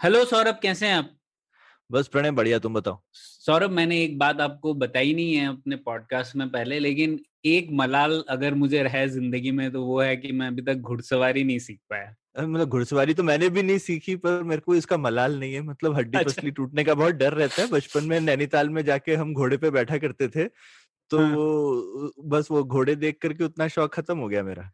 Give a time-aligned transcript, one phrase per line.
[0.00, 1.08] Hello Saurabh कैसे हैं आप?
[1.90, 3.00] बस प्रणय बढ़िया तुम बताओ?
[3.12, 8.24] सौरभ मैंने एक बात आपको बताई नहीं है अपने पॉडकास्ट में पहले लेकिन एक मलाल
[8.28, 11.78] अगर मुझे रहे ज़िंदगी में तो वो है कि मैं अभी तक घुड़सवारी नहीं सीख
[11.90, 15.60] पाया। मतलब घुड़सवारी तो मैंने भी नहीं सीखी पर मेरे को इसका मलाल नहीं है।
[15.60, 19.14] मतलब हड्डी अच्छा। पसली टूटने का बहुत डर रहता है। बचपन में नैनीताल में जाके
[19.14, 20.44] हम घोड़े पे बैठा करते थे
[21.10, 24.70] तो हाँ। वो बस वो घोड़े देख करके उतना शौक खत्म हो गया मेरा।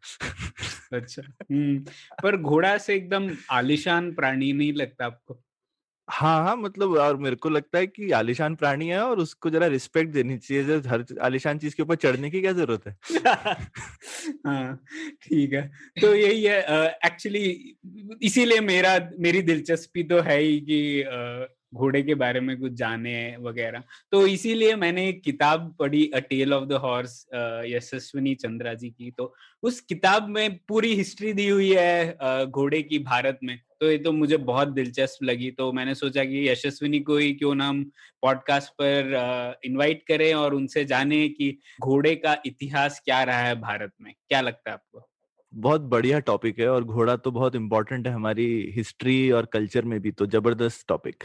[0.93, 1.79] अच्छा हम्म
[2.23, 5.43] पर घोड़ा से एकदम आलिशान प्राणी नहीं लगता आपको?
[6.09, 9.67] हाँ हाँ मतलब और मेरे को लगता है कि आलिशान प्राणी है और उसको जरा
[9.67, 12.97] रिस्पेक्ट देनी चाहिए जब हर आलिशान चीज़ के ऊपर चढ़ने की क्या ज़रूरत है?
[14.47, 14.85] हाँ
[15.23, 16.59] ठीक है तो यही है
[17.05, 17.75] एक्चुअली
[18.21, 20.79] इसीलिए मेरा मेरी दिलचस्पी तो है ही कि
[21.73, 26.53] घोड़े के बारे में कुछ जाने वगैरह। तो इसीलिए मैंने एक किताब पढ़ी a tale
[26.53, 27.25] of the horse
[27.67, 32.99] Yashaswini Chandra ji की। तो उस किताब में पूरी हिस्ट्री दी हुई है घोड़े की
[32.99, 37.17] भारत में। तो ये तो मुझे बहुत दिलचस्प लगी। तो मैंने सोचा कि यशस्विनी को
[37.17, 37.83] ही क्यों ना हम
[38.21, 43.91] पॉडकास्ट पर इनवाइट करें और उनसे जाने कि घोड़े का इतिहास क्या रहा है भारत
[44.01, 45.07] में। क्या लगता है आपको?
[45.53, 49.99] बहुत बढ़िया टॉपिक है और घोड़ा तो बहुत इम्पोर्टेंट है हमारी हिस्ट्री और कल्चर में
[50.01, 51.23] भी। तो ज़बरदस्त टॉपिक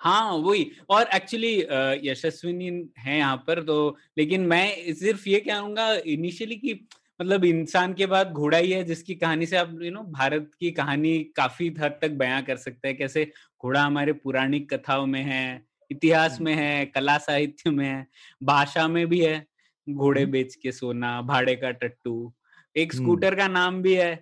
[0.00, 1.54] हाँ वही और एक्चुअली
[2.02, 6.80] यशस्विनी है यहाँ पर तो लेकिन मैं सिर्फ़ ये कहूँगा इनिशियली कि
[7.20, 10.70] मतलब इंसान के बाद घोड़ा ही है जिसकी कहानी से आप यू नो भारत की
[10.70, 13.24] कहानी काफ़ी हद तक बयां कर सकते हैं कैसे
[13.62, 15.44] घोड़ा हमारे पुराणिक कथाओं में है
[15.90, 18.06] इतिहास में है कला साहित्य में है
[18.42, 19.44] भाषा में भी है
[19.86, 22.32] घोड़े हम्म। बेच के सोना भाड़े का टट्टू
[22.76, 24.12] एक हम्म। स्कूटर का नाम भी है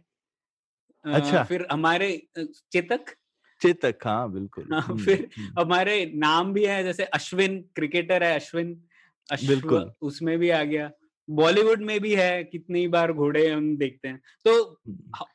[1.04, 3.14] अच्छा। फिर हमारे चेतक
[3.60, 5.28] चेतक हाँ बिल्कुल हाँ, फिर।
[5.58, 8.76] हमारे नाम भी है जैसे अश्विन क्रिकेटर है अश्विन
[9.28, 10.90] अश्व बिल्कुल। उसमें भी आ गया
[11.28, 14.80] बॉलीवुड में भी है कितनी बार घोड़े हम देखते हैं तो।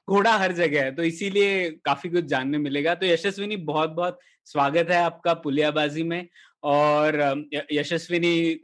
[0.10, 4.90] घोड़ा हर जगह है तो इसीलिए काफ़ी कुछ जानने मिलेगा तो यशस्विनी बहुत बहुत स्वागत
[4.92, 6.28] है आपका पुलियाबाजी में
[6.64, 7.18] और
[7.72, 8.62] यशस्विनी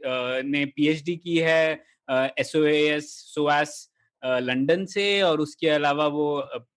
[0.50, 3.88] ने पीएचडी की है एस ओ एस
[4.22, 6.28] लंदन से और उसके अलावा वो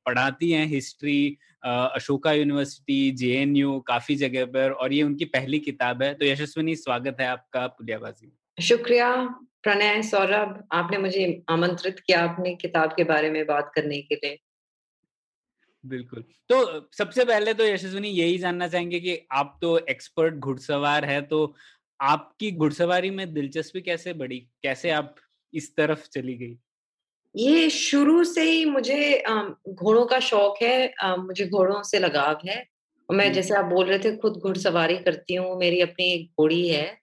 [0.06, 6.14] पढ़ाती हैं हिस्ट्री अशोका यूनिवर्सिटी जेएनयू काफ़ी जगह पर और ये उनकी पहली किताब है।
[6.14, 9.10] तो यशस्विनी स्वागत है आपका पुलियाबाजी शुक्रिया
[9.64, 14.38] प्रणय सौरभ आपने मुझे आमंत्रित किया अपनी किताब के बारे में बात करने के लिए।
[15.84, 21.22] बिल्कुल। तो सबसे पहले तो यशस्विनी यही जानना चाहेंगे कि आप तो एक्सपर्ट घुड़सवार है
[21.22, 21.56] तो
[22.00, 24.40] आपकी घुड़सवारी में दिलचस्पी कैसे बढ़ी?
[24.64, 25.16] कैसे आप
[25.54, 26.58] इस तरफ़ चली गई?
[27.36, 29.24] ये शुरू से ही मुझे
[29.70, 32.64] घोड़ों का शौक है मुझे घोड़ों से लगाव है।
[33.10, 36.68] और मैं। जैसे आप बोल रहे थे खुद घुड़सवारी करती हूँ मेरी अपनी एक घोड़ी
[36.70, 36.98] है।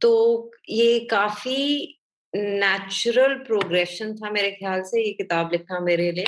[0.00, 1.92] तो ये काफ़ी
[2.32, 6.24] नेचुरल प्रोग्रेशन था मेरे ख्याल से ये किताब लिखना मेरे लिए।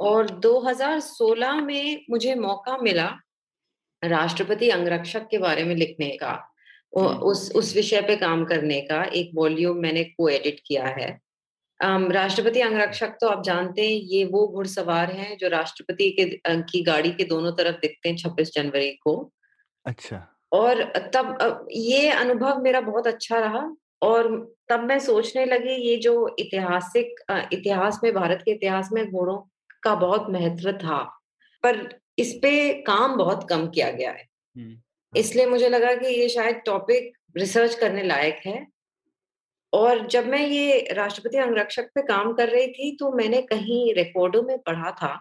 [0.00, 3.08] और 2016 में मुझे मौका मिला
[4.02, 6.32] राष्ट्रपति अंगरक्षक के बारे में लिखने का।
[6.92, 11.23] उस उस विषय पे काम करने का। एक वॉल्यूम मैंने को एडिट किया है।
[12.10, 17.10] राष्ट्रपति अंगरक्षक तो आप जानते हैं ये वो घुड़सवार हैं जो राष्ट्रपति के की गाड़ी
[17.10, 19.32] के दोनों तरफ़ दिखते हैं 26 जनवरी को।
[19.86, 20.82] अच्छा। और
[21.14, 24.28] तब ये अनुभव मेरा बहुत अच्छा रहा और
[24.68, 27.20] तब मैं सोचने लगी ये जो ऐतिहासिक
[27.52, 29.36] इतिहास में भारत के इतिहास में घोड़ों
[29.82, 31.02] का बहुत महत्व था
[31.62, 34.76] पर इस पे काम बहुत कम किया गया है। हम्म,
[35.16, 38.73] इसलिए मुझे लगा कि ये शायद टॉपिक रिसर्च करने लायक है।
[39.74, 44.42] और जब मैं ये राष्ट्रपति अंगरक्षक पे काम कर रही थी तो मैंने कहीं रिकॉर्डों
[44.42, 45.14] में पढ़ा था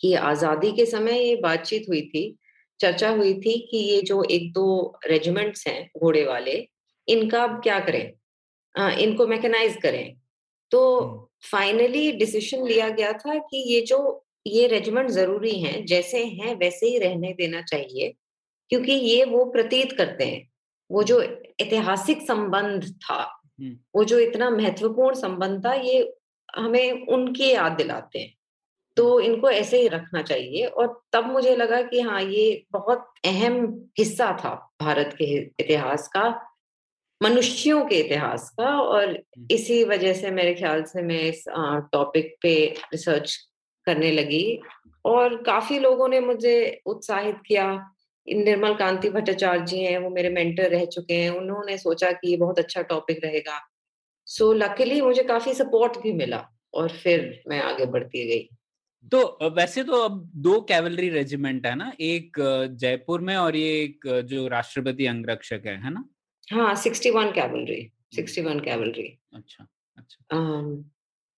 [0.00, 2.24] कि आज़ादी के समय ये बातचीत हुई थी
[2.80, 4.66] चर्चा हुई थी कि ये जो एक दो
[5.06, 6.56] रेजिमेंट्स हैं घोड़े वाले
[7.08, 8.12] इनका अब क्या करें?
[8.74, 10.16] अ, इनको मैकेनाइज करें।
[10.72, 13.98] तो। फाइनली डिसीशन लिया गया था कि ये जो
[14.46, 18.14] ये रेजिमेंट ज़रूरी हैं जैसे हैं वैसे ही रहने देना चाहिए
[18.70, 20.48] क्योंकि ये वो प्रतीत करते हैं।
[20.90, 26.16] वो जो ऐतिहासिक संबंध था हम्म, वो जो इतना महत्वपूर्ण संबंध था ये
[26.56, 28.34] हमें उनकी याद दिलाते हैं।
[28.96, 33.88] तो इनको ऐसे ही रखना चाहिए और तब मुझे लगा कि हाँ ये बहुत अहम
[33.98, 36.50] हिस्सा था भारत के इतिहास का
[37.22, 41.44] मनुष्यों के इतिहास का और इसी वजह से मेरे ख्याल से मैं इस
[41.92, 43.36] टॉपिक पे रिसर्च
[43.86, 44.60] करने लगी
[45.04, 47.93] और काफ़ी लोगों ने मुझे उत्साहित किया।
[48.28, 52.36] निर्मल कांति भट्टाचार्य जी हैं वो मेरे मेंटर रह चुके हैं। उन्होंने सोचा कि ये
[52.36, 53.60] बहुत अच्छा टॉपिक रहेगा।
[54.26, 58.48] सो so, लकीली मुझे काफ़ी सपोर्ट भी मिला और फिर मैं आगे बढ़ती गई।
[59.12, 62.32] तो वैसे तो अब दो कैवलरी रेजिमेंट है ना एक
[62.80, 66.04] जयपुर में और ये एक जो राष्ट्रपति अंगरक्षक है है ना?
[66.52, 69.66] हाँ sixty one cavalry sixty one cavalry अच्छा।
[69.96, 70.24] अच्छा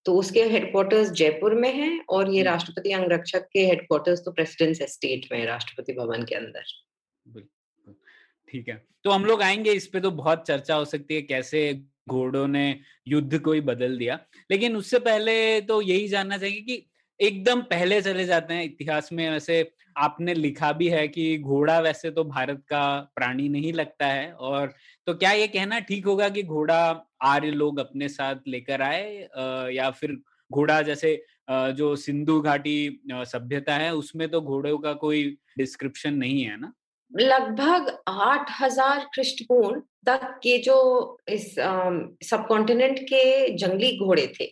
[0.07, 5.33] तो उसके हेडक्वार्टर्स जयपुर में है और ये राष्ट्रपति अंगरक्षक के हेडक्वार्टर्स तो प्रेसिडेंट्स एस्टेट
[5.33, 6.63] में राष्ट्रपति भवन के अंदर।
[8.49, 11.83] ठीक है। तो हम लोग आएँगे इस पे तो बहुत चर्चा हो सकती है कैसे
[12.09, 14.19] घोड़ों ने युद्ध को ही बदल दिया।
[14.51, 16.87] लेकिन उससे पहले तो यही जानना चाहिए कि
[17.21, 22.11] एकदम पहले चले जाते हैं इतिहास में वैसे आपने लिखा भी है कि घोड़ा वैसे
[22.11, 24.75] तो भारत का प्राणी नहीं लगता है और
[25.07, 29.29] तो क्या ये कहना ठीक होगा कि घोड़ा आर्य लोग अपने साथ लेकर आए
[29.75, 30.19] या फिर
[30.53, 36.61] घोड़ा जैसे जो सिंधु घाटी सभ्यता है उसमें तो घोड़ों का कोई डिस्क्रिप्शन नहीं है
[36.61, 36.73] ना
[37.17, 40.77] लगभग आठ हज़ार ख्रिस्टपूर्ण तक के जो
[41.29, 41.55] इस
[42.31, 44.47] सब कॉन्टिनेंट के जंगली घोड़े थे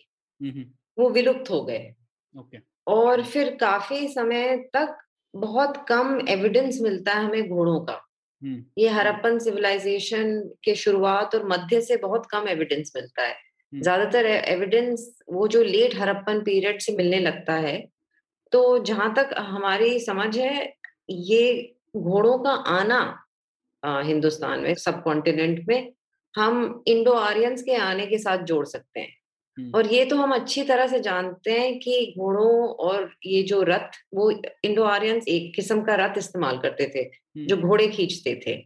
[0.97, 1.93] वो विलुप्त हो गए
[2.35, 2.59] okay.
[2.87, 4.97] और फिर काफ़ी समय तक
[5.35, 8.04] बहुत कम एविडेंस मिलता है हमें घोड़ों का।
[8.41, 13.35] ये हरप्पन सिविलाइजेशन के शुरुआत और मध्य से बहुत कम एविडेंस मिलता है।
[13.73, 17.77] ज़्यादातर एविडेंस वो जो लेट हरप्पन पीरियड से मिलने लगता है
[18.51, 20.73] तो जहाँ तक हमारी समझ है
[21.09, 22.99] ये घोड़ों का आना
[23.83, 25.91] आ, हिंदुस्तान में सब कॉन्टिनेंट में
[26.35, 30.63] हम इंडो आर्यंस के आने के साथ जोड़ सकते हैं। और ये तो हम अच्छी
[30.63, 35.81] तरह से जानते हैं कि घोड़ों और ये जो रथ वो इंडो आर्यंस एक किस्म
[35.81, 37.03] का रथ इस्तेमाल करते थे।
[37.37, 38.57] जो घोड़े खींचते थे।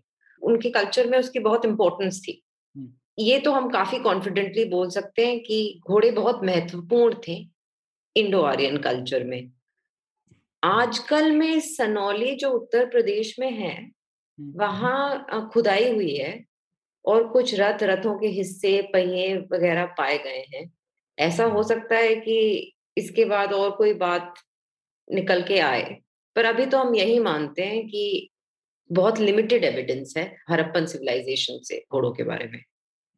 [0.42, 2.42] उनके कल्चर में उसकी बहुत इंपॉर्टेंस थी।
[3.20, 7.38] ये तो हम काफ़ी कॉन्फिडेंटली बोल सकते हैं कि घोड़े बहुत महत्वपूर्ण थे
[8.16, 9.52] इंडो आर्यन कल्चर में।
[10.64, 13.92] आजकल में सनौली जो उत्तर प्रदेश में है
[14.38, 16.46] वहाँ खुदाई हुई है
[17.06, 20.72] और कुछ रथ रथों के हिस्से पहिए वगैरह पाए गए हैं।
[21.18, 24.34] ऐसा हो सकता है कि इसके बाद और कोई बात
[25.08, 25.98] निकल के आए।
[26.36, 28.30] पर अभी तो हम यही मानते हैं कि
[28.92, 32.64] बहुत लिमिटेड एविडेंस है हरप्पन सिविलाइजेशन से घोड़ों के बारे में।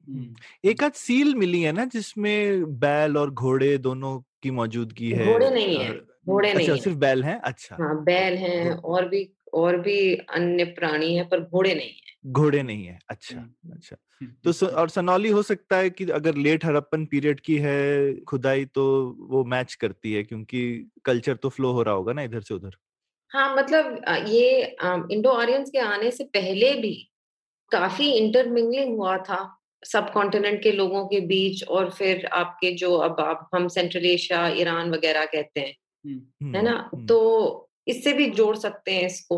[0.08, 5.26] हम्म। एक आध सील मिली है ना जिसमें बैल और घोड़े दोनों की मौजूदगी है?
[5.26, 7.40] घोड़े नहीं है घोड़े अच्छा, नहीं सिर्फ़ बैल हैं?
[7.40, 12.32] अच्छा। हाँ बैल हैं और भी और भी अन्य प्राणी हैं पर घोड़े नहीं है।
[12.32, 13.96] घोड़े नहीं है अच्छा अच्छा।
[14.44, 18.66] तो स, और सनौली हो सकता है कि अगर लेट हरप्पन पीरियड की है खुदाई
[18.66, 18.84] तो
[19.20, 22.76] वो मैच करती है क्योंकि कल्चर तो फ्लो हो रहा होगा ना इधर से उधर।
[23.32, 24.62] हाँ मतलब ये
[25.12, 26.94] इंडो आर्यंस के आने से पहले भी
[27.72, 29.40] काफ़ी इंटरमिंगलिंग हुआ था
[29.84, 34.48] सब कॉन्टिनेंट के लोगों के बीच और फिर आपके जो अब आप हम सेंट्रल एशिया
[34.48, 35.76] ईरान वगैरह कहते हैं
[36.56, 36.90] है ना?
[37.08, 39.38] तो इससे भी जोड़ सकते हैं इसको।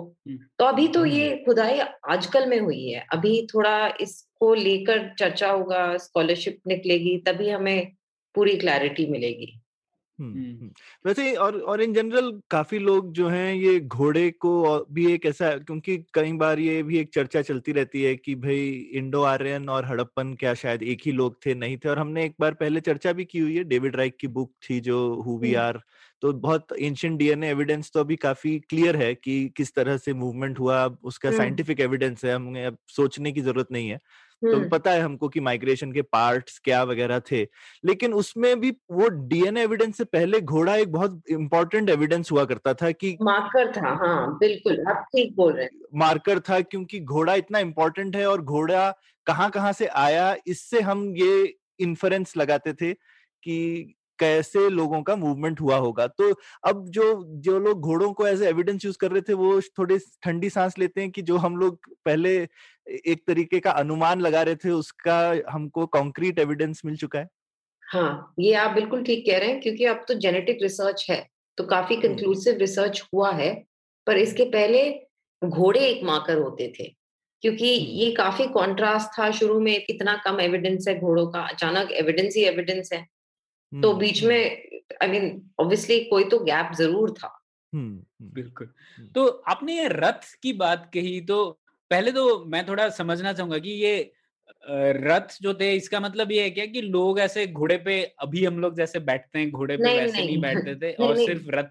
[0.59, 5.85] तो अभी तो ये खुदाई आजकल में हुई है अभी थोड़ा इसको लेकर चर्चा होगा
[5.97, 7.91] स्कॉलरशिप निकलेगी तभी हमें
[8.35, 9.59] पूरी क्लैरिटी मिलेगी।
[11.05, 14.51] वैसे और और इन जनरल काफ़ी लोग जो हैं ये घोड़े को
[14.93, 18.69] भी एक ऐसा क्योंकि कई बार ये भी एक चर्चा चलती रहती है कि भाई
[18.93, 22.35] इंडो आर्यन और हड़प्पन क्या शायद एक ही लोग थे नहीं थे। और हमने एक
[22.39, 25.53] बार पहले चर्चा भी की हुई है डेविड राइक की बुक थी जो हु वी
[25.55, 25.79] आर।
[26.21, 30.59] तो बहुत एंशियंट डीएनए एविडेंस तो अभी काफ़ी क्लियर है कि किस तरह से मूवमेंट
[30.59, 33.99] हुआ उसका साइंटिफिक एविडेंस है हमें अब सोचने की ज़रूरत नहीं है।
[34.43, 37.41] तो पता है हमको कि माइग्रेशन के पार्ट्स क्या वगैरह थे
[37.85, 42.73] लेकिन उसमें भी वो डीएनए एविडेंस से पहले घोड़ा एक बहुत इंपॉर्टेंट एविडेंस हुआ करता
[42.73, 47.33] था कि मार्कर था हाँ बिल्कुल आप ठीक बोल रहे हैं। मार्कर था क्योंकि घोड़ा
[47.35, 48.89] इतना इंपॉर्टेंट है और घोड़ा
[49.27, 55.61] कहाँ कहाँ से आया इससे हम ये इन्फ्रेंस लगाते थे कि कैसे लोगों का मूवमेंट
[55.61, 56.29] हुआ होगा। तो
[56.67, 57.03] अब जो
[57.41, 61.01] जो लोग घोड़ों को एज एविडेंस यूज़ कर रहे थे वो थोड़ी ठंडी सांस लेते
[61.01, 62.37] हैं कि जो हम लोग पहले
[62.87, 65.17] एक तरीके का अनुमान लगा रहे थे उसका
[65.49, 67.27] हमको कॉन्क्रीट एविडेंस मिल चुका है।
[67.83, 71.63] हाँ ये आप बिल्कुल ठीक कह रहे हैं क्योंकि अब तो जेनेटिक रिसर्च है तो
[71.67, 73.53] काफ़ी कंक्लूसिव रिसर्च हुआ है
[74.07, 74.89] पर इसके पहले
[75.41, 76.83] घोड़े एक मार्कर होते थे
[77.43, 82.35] क्योंकि ये काफ़ी कॉन्ट्रास्ट था शुरू में कितना कम एविडेंस है घोड़ों का अचानक एविडेंस
[82.35, 83.05] ही एविडेंस है
[83.71, 84.37] तो बीच में
[85.01, 87.39] आई मीन ऑब्वियसली कोई तो गैप ज़रूर था।
[87.73, 88.67] बिल्कुल।
[89.15, 91.37] तो आपने ये रथ की बात कही तो
[91.93, 93.95] पहले तो मैं थोड़ा समझना चाहूँगा कि ये
[94.67, 98.59] रथ जो थे इसका मतलब ये है क्या कि लोग ऐसे घोड़े पे अभी हम
[98.59, 101.25] लोग जैसे बैठते हैं घोड़े पे नहीं, वैसे नहीं, नहीं। बैठते थे नहीं, और नहीं,
[101.27, 101.69] सिर्फ़ रथ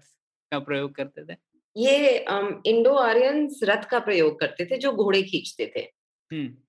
[0.51, 1.37] का प्रयोग करते थे?
[1.77, 2.17] ये
[2.67, 5.81] इंडो आर्यंस रथ का प्रयोग करते थे जो घोड़े खींचते थे।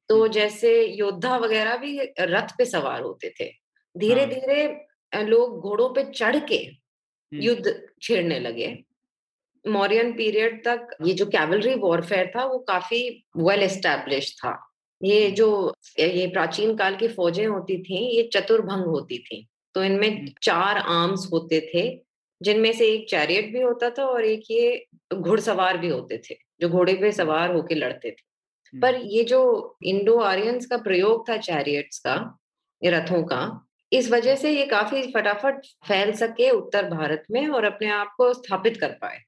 [0.08, 3.50] तो जैसे योद्धा वगैरह भी रथ पे सवार होते थे।
[3.98, 6.66] धीरे धीरे लोग घोड़ों पे चढ़ के
[7.32, 8.84] युद्ध छेड़ने लगे।
[9.64, 13.00] मौर्यन पीरियड तक ये जो कैवलरी वॉरफेयर था वो काफ़ी
[13.38, 14.58] वेल एस्टेब्लिश था।
[15.00, 20.26] ये जो ये प्राचीन काल की फौजें होती थी ये चतुर्भंग होती थी। तो इनमें
[20.42, 21.88] चार आर्म्स होते थे
[22.40, 26.68] जिनमें से एक चैरियट भी होता था और एक ये घुड़सवार भी होते थे जो
[26.68, 29.42] घोड़े पे सवार होके लड़ते थे। पर ये जो
[29.82, 32.14] इंडो आर्यंस का प्रयोग था चैरियट्स का
[32.82, 33.42] रथों का
[33.92, 38.32] इस वजह से ये काफ़ी फटाफट फैल सके उत्तर भारत में और अपने आप को
[38.34, 39.18] स्थापित कर पाए।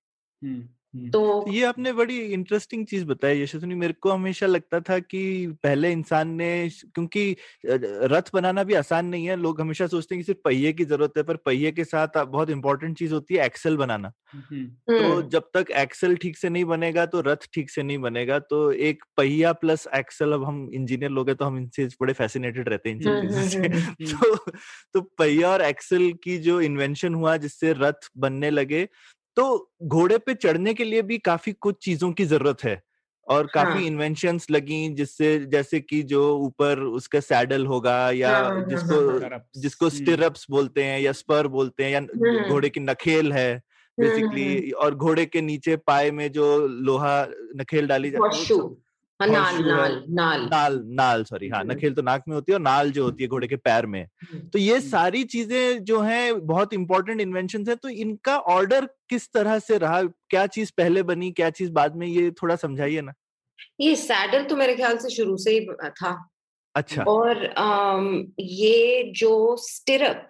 [1.07, 5.21] तो ये आपने बड़ी इंटरेस्टिंग चीज़ बताई यशस्विनी। मेरे को हमेशा लगता था कि
[5.63, 6.49] पहले इंसान ने
[6.87, 10.85] क्योंकि रथ बनाना भी आसान नहीं है। लोग हमेशा सोचते हैं कि सिर्फ़ पहिए की
[10.85, 14.13] ज़रूरत है पर पहिए के साथ बहुत इंपॉर्टेंट चीज़ होती है एक्सेल बनाना।
[14.91, 18.71] तो जब तक एक्सेल ठीक से नहीं बनेगा तो रथ ठीक से नहीं बनेगा। तो
[18.73, 22.89] एक पहिया प्लस एक्सेल अब हम इंजीनियर लोग हैं तो हम इनसे बड़े फैसिनेटेड रहते
[22.89, 23.69] हैं इन चीज़ों से।
[24.13, 24.37] तो
[24.95, 28.89] तो पहिया और एक्सेल की जो इन्वेंशन हुआ जिससे रथ बनने लगे
[29.37, 32.83] तो घोड़े पे चढ़ने के लिए भी काफ़ी कुछ चीज़ों की ज़रूरत है
[33.27, 33.87] और काफ़ी हाँ.
[33.87, 39.41] इन्वेंशंस लगी जिससे जैसे कि जो ऊपर उसका सैडल होगा या हाँ, हाँ जिसको हाँ,
[39.57, 42.01] जिसको स्टिरप्स बोलते हैं या स्पर बोलते हैं या
[42.43, 43.63] घोड़े की नखेल है
[43.99, 47.27] बेसिकली और घोड़े के नीचे पाए में जो लोहा
[47.57, 48.86] नखेल डाली जाती है हाँ,
[49.21, 52.91] नाल नाल नाल। नाल नाल सॉरी हाँ नखेल तो नाक में होती है और नाल
[52.91, 54.07] जो होती है घोड़े के पैर में।
[54.53, 59.59] तो ये सारी चीज़ें जो हैं बहुत इंपॉर्टेंट इन्वेंशन है तो इनका ऑर्डर किस तरह
[59.59, 60.03] से रहा?
[60.03, 62.07] क्या चीज़ पहले बनी क्या चीज़ बाद में?
[62.07, 63.13] ये थोड़ा समझाइए ना।
[63.81, 66.31] ये सैडल तो मेरे ख्याल से शुरू से ही था।
[66.75, 70.27] अच्छा। और आम, ये जो स्टिरअप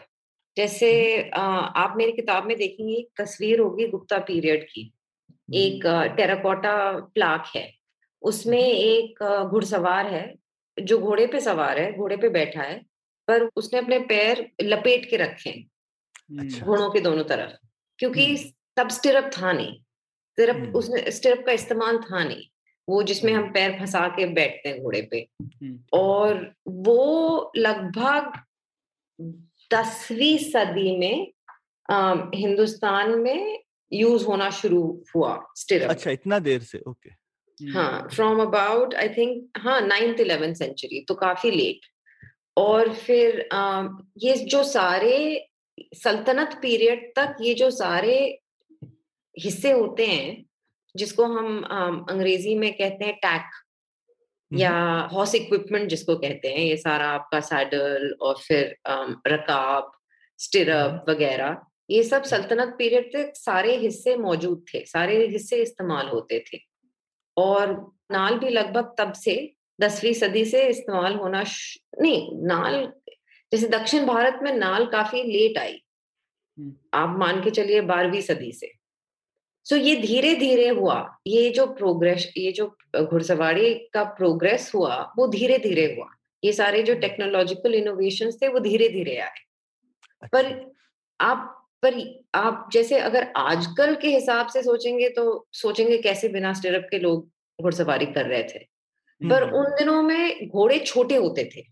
[0.57, 0.90] जैसे
[1.31, 4.93] आ, आप मेरी किताब में देखेंगे तस्वीर होगी गुप्ता पीरियड की।
[5.55, 6.76] एक टेराकोटा
[7.14, 7.75] प्लाक है।
[8.26, 10.25] उसमें एक घुड़सवार है
[10.76, 12.78] जो घोड़े पे सवार है घोड़े पे बैठा है
[13.28, 15.50] पर उसने अपने पैर लपेट के रखे
[16.40, 17.52] अच्छा। घोड़ों के दोनों तरफ़
[17.99, 18.26] क्योंकि
[18.76, 22.42] तब स्टिरप था नहीं स्टिरप उसने स्टिरप का इस्तेमाल था नहीं
[22.88, 25.26] वो जिसमें हम पैर फंसा के बैठते हैं घोड़े पे
[25.92, 28.33] और वो लगभग
[29.71, 31.33] दसवीं सदी में
[31.88, 34.83] आ, हिंदुस्तान में यूज़ होना शुरू
[35.14, 37.11] हुआ स्टिरप अच्छा इतना देर से ओके।
[37.61, 41.81] हाँ फ्रॉम अबाउट आई थिंक हाँ नाइन्थ इलेवेंथ सेंचुरी तो काफ़ी लेट
[42.57, 45.49] और फिर आ, ये जो सारे
[45.95, 48.39] सल्तनत पीरियड तक ये जो सारे
[49.37, 50.45] हिस्से होते हैं
[50.97, 53.51] जिसको हम आ, अंग्रेज़ी में कहते हैं टैक
[54.53, 54.73] या
[55.13, 58.77] हॉर्स इक्विपमेंट जिसको कहते हैं ये सारा आपका सैडल और फिर
[59.29, 59.93] रकाब
[60.39, 61.57] स्टिरअप वगैरह
[61.91, 66.59] ये सब सल्तनत पीरियड तक सारे हिस्से मौजूद थे सारे हिस्से इस्तेमाल होते थे।
[67.37, 67.73] और
[68.11, 71.43] नाल भी लगभग तब से दसवीं सदी से इस्तेमाल होना
[72.00, 72.93] नहीं नाल
[73.52, 75.83] जैसे दक्षिण भारत में नाल काफ़ी लेट आई।
[76.95, 78.73] आप मान के चलिए बारहवीं सदी से।
[79.66, 82.66] सो so, ये धीरे धीरे हुआ ये जो प्रोग्रेस ये जो
[83.02, 86.09] घुड़सवारी का प्रोग्रेस हुआ वो धीरे धीरे हुआ।
[86.45, 90.75] ये सारे जो टेक्नोलॉजिकल इनोवेशन थे वो धीरे धीरे आए। पर
[91.21, 96.88] आप पर आप जैसे अगर आजकल के हिसाब से सोचेंगे तो सोचेंगे कैसे बिना स्टेरअप
[96.90, 97.30] के लोग
[97.62, 98.59] घुड़सवारी कर रहे थे।
[99.21, 101.62] पर उन दिनों में घोड़े छोटे होते थे।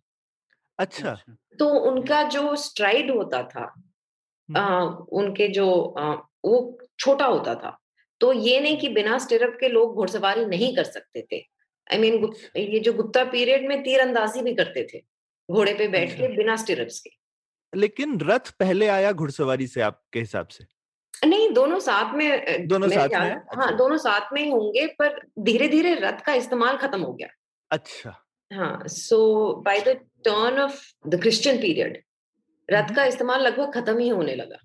[0.79, 1.17] अच्छा।
[1.59, 3.83] तो उनका जो स्ट्राइड होता था
[4.57, 7.79] आ, उनके जो आ, वो छोटा होता था।
[8.21, 11.37] तो ये नहीं कि बिना स्टेरअप के लोग घुड़सवारी नहीं कर सकते थे।
[11.93, 14.99] आई I मीन mean, अच्छा। ये जो गुप्ता पीरियड में तीर अंदाजी भी करते थे
[15.51, 17.24] घोड़े पे बैठ के अच्छा। बिना स्टेरअप्स के।
[17.75, 20.65] लेकिन रथ पहले आया घुड़सवारी से आपके हिसाब से?
[21.27, 23.31] नहीं दोनों साथ में दोनों साथ में?
[23.31, 27.13] हाँ अच्छा। दोनों साथ में ही होंगे पर धीरे धीरे रथ का इस्तेमाल खत्म हो
[27.13, 27.29] गया।
[27.71, 28.15] अच्छा।
[28.51, 29.89] हाँ so by the
[30.25, 32.03] turn of the Christian period
[32.71, 34.57] रथ का इस्तेमाल लगभग खत्म ही होने लगा।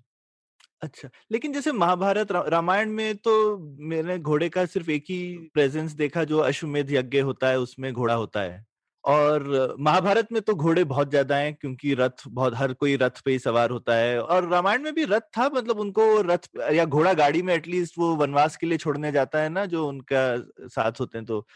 [0.82, 6.24] अच्छा लेकिन जैसे महाभारत रामायण में तो मैंने घोड़े का सिर्फ़ एक ही प्रेजेंस देखा
[6.24, 8.69] जो अश्वमेध यज्ञ होता है उसमें घोड़ा होता है।
[9.04, 13.30] और महाभारत में तो घोड़े बहुत ज़्यादा हैं, क्योंकि रथ बहुत, हर कोई रथ पे
[13.32, 17.12] ही सवार होता है। और रामायण में भी रथ था मतलब उनको रथ या घोड़ा
[17.14, 20.36] गाड़ी में एटलीस्ट वो वनवास के लिए छोड़ने जाता है ना, जो उनका
[20.68, 21.46] साथ होते हैं तो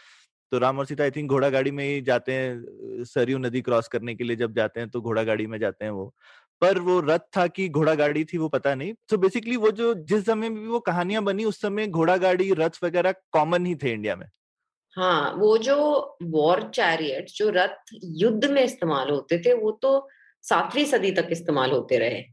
[0.51, 3.87] तो राम और सीता आई थिंक घोड़ा गाड़ी में ही जाते हैं, सरयू नदी क्रॉस
[3.87, 6.13] करने के लिए जब जाते हैं तो घोड़ा गाड़ी में जाते हैं वो।
[6.61, 9.71] पर वो रथ था कि घोड़ा गाड़ी थी, वो पता नहीं। तो so बेसिकली वो
[9.73, 13.75] जो जिस समय भी वो कहानियाँ बनी, उस समय घोड़ा गाड़ी, रथ वगैरह कॉमन ही
[13.75, 14.27] थे इंडिया में।
[14.97, 15.77] हाँ वो जो
[16.23, 20.07] वॉर चैरियट जो रथ युद्ध में इस्तेमाल होते थे वो तो
[20.43, 22.23] सातवीं सदी तक इस्तेमाल होते रहे।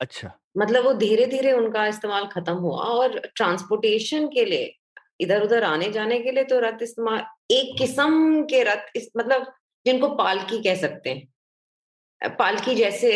[0.00, 4.74] अच्छा। मतलब वो धीरे धीरे उनका इस्तेमाल खत्म हुआ और ट्रांसपोर्टेशन के लिए
[5.20, 9.52] इधर उधर आने जाने के लिए तो रथ इस्तेमाल एक किस्म के रथ इस मतलब
[9.86, 13.10] जिनको पालकी कह सकते हैं। पालकी जैसे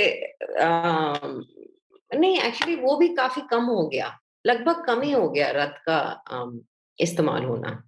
[0.60, 1.18] आ,
[2.10, 5.98] नहीं एक्चुअली वो भी काफ़ी कम हो गया लगभग कम ही हो गया रथ का
[6.98, 7.82] इस्तेमाल होना।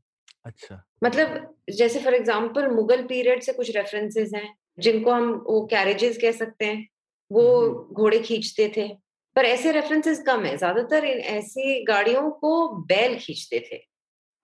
[0.45, 4.49] अच्छा। मतलब जैसे फॉर एग्जांपल मुगल पीरियड से कुछ रेफरेंसेस हैं
[4.79, 6.87] जिनको हम वो कैरेजेस कह सकते हैं
[7.31, 7.45] वो।
[7.93, 8.89] घोड़े खींचते थे।
[9.37, 13.77] पर ऐसे रेफरेंसेस कम है ज़्यादातर इन ऐसी गाड़ियों को बैल खींचते थे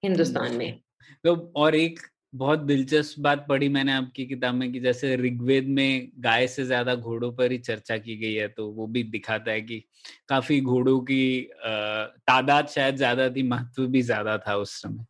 [0.02, 0.80] हिंदुस्तान में।
[1.24, 2.00] तो और एक
[2.34, 6.94] बहुत दिलचस्प बात पढ़ी मैंने आपकी किताब में कि जैसे ऋग्वेद में गाय से ज़्यादा
[6.96, 9.82] घोड़ों पर ही चर्चा की गई है तो वो भी दिखाता है कि
[10.28, 11.22] काफ़ी घोड़ों की
[11.64, 15.04] तादाद शायद ज़्यादा थी महत्व भी ज़्यादा था उस समय।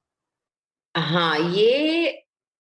[0.94, 2.08] हाँ ये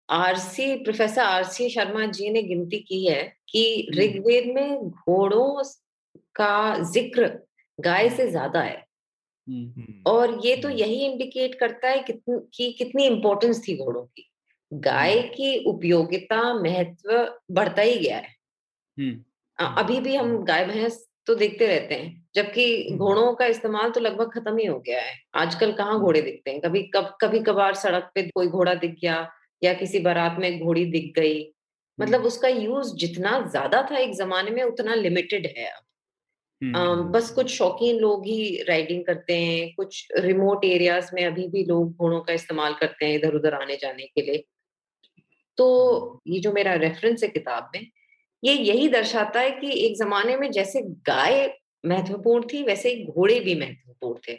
[0.08, 5.62] RC professor RC Sharma ji ने गिनती की है कि। ऋग्वेद में घोड़ों
[6.34, 7.28] का ज़िक्र
[7.78, 8.84] गाय से ज़्यादा है।
[10.06, 14.28] और ये तो यही इंडिकेट करता है कितनी कि कितनी इंपॉर्टेंस थी घोड़ों की।
[14.72, 17.12] गाय की उपयोगिता महत्व
[17.54, 18.34] बढ़ता ही गया है।
[19.58, 24.00] अभी भी हम गाय भैंस तो देखते रहते हैं। जबकि हम्म। घोड़ों का इस्तेमाल तो
[24.00, 26.61] लगभग खत्म ही हो गया है। आजकल कहाँ घोड़े दिखते हैं?
[26.61, 29.16] कभी कब कभी कभार सड़क पे कोई घोड़ा दिख गया
[29.62, 31.52] या किसी बारात में घोड़ी दिख गई।
[31.99, 35.83] मतलब उसका यूज़ जितना ज़्यादा था एक जमाने में उतना लिमिटेड है अब।
[36.62, 41.64] हम्म, बस कुछ शौकीन लोग ही राइडिंग करते हैं कुछ रिमोट एरियाज़ में अभी भी
[41.64, 44.45] लोग घोड़ों का इस्तेमाल करते हैं इधर उधर आने जाने के लिए।
[45.59, 45.66] तो
[46.28, 47.87] ये जो मेरा रेफरेंस है किताब में
[48.42, 51.47] ये यही दर्शाता है कि एक जमाने में जैसे गाय
[51.85, 54.38] महत्वपूर्ण थी वैसे ही घोड़े भी महत्वपूर्ण थे।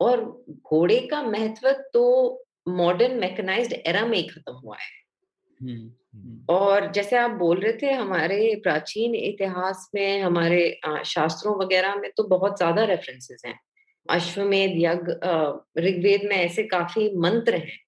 [0.00, 0.20] और
[0.62, 2.02] घोड़े का महत्व तो
[2.68, 4.90] मॉडर्न मैकेनाइज्ड एरा में ही खत्म हुआ है।
[5.60, 11.94] हम्म, हम्म, और जैसे आप बोल रहे थे हमारे प्राचीन इतिहास में हमारे शास्त्रों वगैरह
[11.96, 13.58] में तो बहुत ज़्यादा रेफरेंसेस हैं।
[14.06, 15.12] अश्वमेध यज्ञ
[15.80, 17.78] ऋग्वेद में ऐसे काफ़ी मंत्र हैं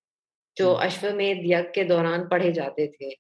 [0.57, 3.11] जो हम्म। अश्वमेध यज्ञ के दौरान पढ़े जाते थे।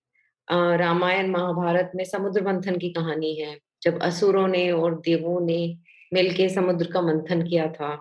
[0.78, 5.76] रामायण महाभारत में समुद्र मंथन की कहानी है। जब असुरों ने और देवों ने
[6.12, 7.94] मिलके समुद्र का मंथन किया था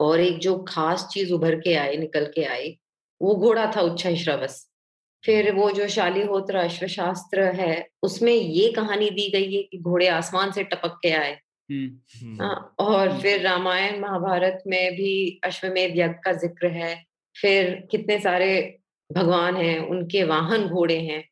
[0.00, 2.76] और एक जो खास चीज़ उभर के आए निकल के आए
[3.20, 4.64] वो घोड़ा था उच्छा श्रवस
[5.24, 10.52] फिर वो जो शालीहोत्र अश्वशास्त्र है उसमें ये कहानी दी गई है कि घोड़े आसमान
[10.52, 11.32] से टपक के आए।
[12.80, 16.94] और फिर रामायण महाभारत में भी अश्वमेध यज्ञ का ज़िक्र है।
[17.36, 18.78] फिर कितने सारे
[19.10, 21.22] भगवान हैं उनके वाहन घोड़े हैं।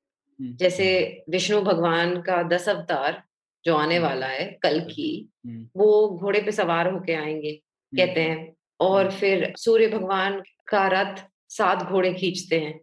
[0.40, 0.88] जैसे
[1.30, 3.22] विष्णु भगवान का दस अवतार
[3.66, 5.09] जो आने हम्म। वाला है कल की
[5.46, 7.52] हम्म, वो घोड़े पे सवार होके आएँगे
[7.92, 12.74] कहते हैं। और फिर सूर्य भगवान का रथ सात घोड़े खींचते हैं।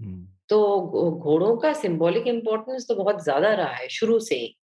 [0.00, 4.56] हम्म, तो घोड़ों का सिंबॉलिक इम्पोर्टेंस तो बहुत ज़्यादा रहा है शुरू से ही।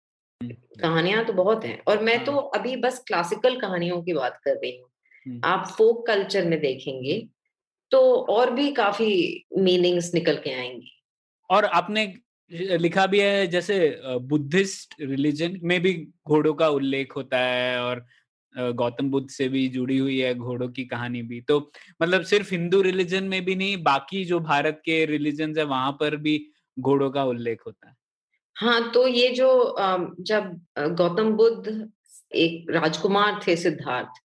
[0.80, 4.76] कहानियाँ तो बहुत हैं। और मैं तो अभी बस क्लासिकल कहानियों की बात कर रही
[4.78, 4.88] हूँ।
[5.26, 7.18] हम्म। आप फोक कल्चर में देखेंगे
[7.92, 9.10] तो और भी काफ़ी
[9.58, 10.92] मीनिंग्स निकल के आएँगी।
[11.50, 12.06] और आपने
[12.50, 15.92] लिखा भी है जैसे बुद्धिस्ट रिलीजन में भी
[16.28, 18.04] घोड़ों का उल्लेख होता है और
[18.54, 21.58] गौतम बुद्ध से भी जुड़ी हुई है घोड़ों की कहानी भी। तो
[22.02, 26.16] मतलब सिर्फ़ हिंदू रिलीजन में भी नहीं, बाकी जो भारत के रिलीजन है वहाँ पर
[26.16, 26.38] भी
[26.76, 27.94] घोड़ों का उल्लेख होता है।
[28.56, 29.76] हाँ तो ये जो
[30.20, 31.90] जब गौतम बुद्ध
[32.34, 34.22] एक राजकुमार थे सिद्धार्थ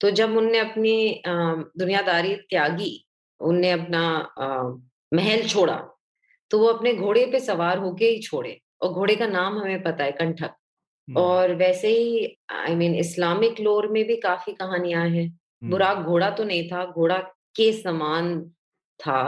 [0.00, 3.06] तो जब उनने अपनी दुनियादारी त्यागी,
[3.40, 4.02] उनने अपना
[5.12, 5.76] महल छोड़ा
[6.50, 10.04] तो वो अपने घोड़े पे सवार होके ही छोड़े और घोड़े का नाम हमें पता
[10.04, 10.54] है कंठक।
[11.08, 15.28] और वैसे ही आई मीन इस्लामिक लोर में भी काफ़ी कहानियाँ हैं।
[15.62, 17.18] बुराक घोड़ा तो नहीं था घोड़ा
[17.56, 18.40] के समान
[19.00, 19.22] था।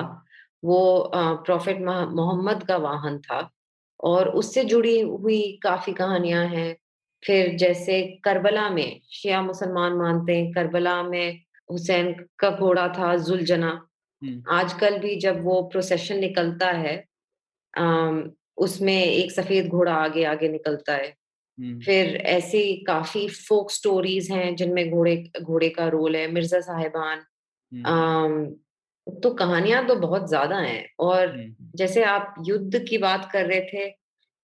[0.64, 3.48] वो प्रॉफिट मोहम्मद का वाहन था
[4.00, 6.74] और उससे जुड़ी हुई काफ़ी कहानियाँ हैं।
[7.22, 13.70] फिर जैसे करबला में शिया मुसलमान मानते हैं करबला में हुसैन का घोड़ा था जुलजना।
[14.50, 16.94] आजकल भी जब वो प्रोसेशन निकलता है
[18.58, 21.14] उसमें एक सफ़ेद घोड़ा आगे आगे निकलता है।
[21.82, 27.24] फिर ऐसी काफ़ी फोक स्टोरीज हैं जिनमें घोड़े घोड़े का रोल है मिर्ज़ा साहिबान।
[29.06, 31.36] तो कहानियाँ तो बहुत ज़्यादा हैं और
[31.76, 33.86] जैसे आप युद्ध की बात कर रहे थे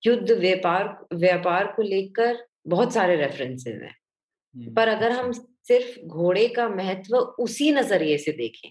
[0.03, 2.39] युद्ध व्यापार व्यापार को लेकर
[2.69, 3.95] बहुत सारे रेफरेंसेस हैं।
[4.75, 8.71] पर अगर हम सिर्फ़ घोड़े का महत्व उसी नज़रिए से देखें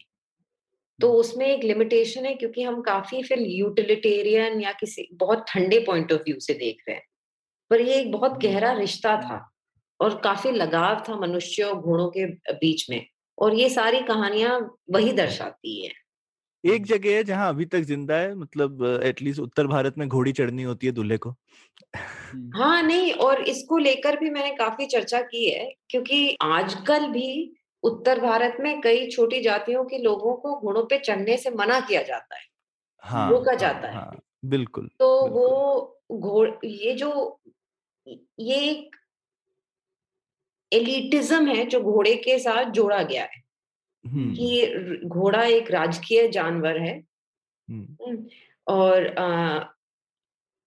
[0.99, 6.13] तो उसमें एक लिमिटेशन है क्योंकि हम काफ़ी फिर यूटिलिटेरियन या किसी बहुत ठंडे पॉइंट
[6.13, 7.03] ऑफ़ व्यू से देख रहे हैं।
[7.71, 9.39] पर ये एक बहुत गहरा रिश्ता था
[9.99, 13.05] और काफ़ी लगाव था मनुष्य और घोड़ों के बीच में
[13.37, 14.59] और ये सारी कहानियाँ
[14.91, 15.91] वही दर्शाती है।
[16.63, 20.63] एक जगह है जहाँ अभी तक ज़िंदा है मतलब एटलीस्ट उत्तर भारत में घोड़ी चढ़नी
[20.63, 21.35] होती है दूल्हे को।
[22.55, 27.29] हाँ नहीं और इसको लेकर भी मैंने काफ़ी चर्चा की है क्योंकि आजकल भी
[27.83, 32.01] उत्तर भारत में कई छोटी जातियों के लोगों को घोड़ों पे चढ़ने से मना किया
[32.03, 32.45] जाता है
[33.03, 37.39] हाँ रोका हाँ, जाता है। हाँ, बिल्कुल तो बिल्कुल। वो घोड़ ये जो
[38.39, 38.95] ये एक
[40.71, 43.41] एलिटिज्म है जो घोड़े के साथ जोड़ा गया है
[44.05, 48.25] हम्म, कि घोड़ा एक राजकीय जानवर है हम्म, हम्म,
[48.67, 49.63] और आ,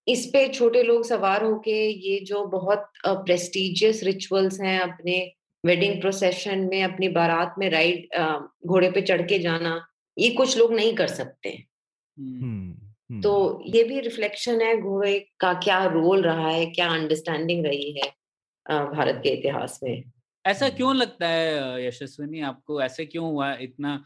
[0.09, 5.19] इस पे छोटे लोग सवार होके ये जो बहुत प्रेस्टिजियस रिचुअल्स हैं अपने
[5.65, 8.09] वेडिंग प्रोसेशन में अपनी बारात में राइड
[8.67, 9.87] घोड़े पे चढ़ के जाना
[10.19, 11.65] ये कुछ लोग नहीं कर सकते।
[12.19, 17.93] हम्म, तो ये भी रिफ्लेक्शन है घोड़े का क्या रोल रहा है क्या अंडरस्टैंडिंग रही
[17.93, 18.09] है
[18.71, 20.05] भारत के इतिहास में?
[20.47, 22.83] ऐसा। क्यों लगता है यशस्विनी आपको?
[22.83, 23.55] ऐसे क्यों हुआ?
[23.55, 24.05] इतना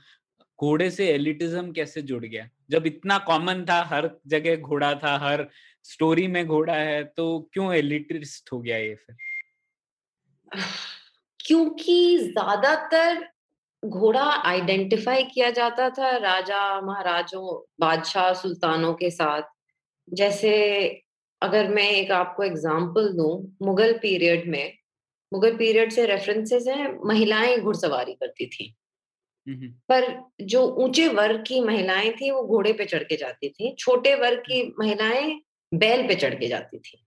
[0.61, 2.49] घोड़े से एलिटिज्म कैसे जुड़ गया?
[2.71, 5.49] जब इतना कॉमन था हर जगह घोड़ा था हर
[5.83, 9.17] स्टोरी में घोड़ा है तो क्यों एलिटिस्ट हो गया ये फिर?
[11.44, 13.24] क्योंकि ज़्यादातर
[13.83, 17.44] घोड़ा आइडेंटिफाई किया जाता था राजा महाराजों
[17.80, 19.42] बादशाह सुल्तानों के साथ।
[20.09, 20.52] जैसे
[21.42, 24.72] अगर मैं एक आपको एग्ज़ाम्पल दूँ मुगल पीरियड में
[25.33, 28.74] मुगल पीरियड से रेफरेंसेस हैं महिलाएँ घुड़सवारी करती थी।
[29.88, 30.04] पर
[30.42, 34.38] जो ऊँचे वर्ग की महिलाएँ थी वो घोड़े पे चढ़ के जाती थी। छोटे वर्ग
[34.40, 35.40] की महिलाएँ
[35.72, 36.98] बैल पे चढ़ के जाती थी।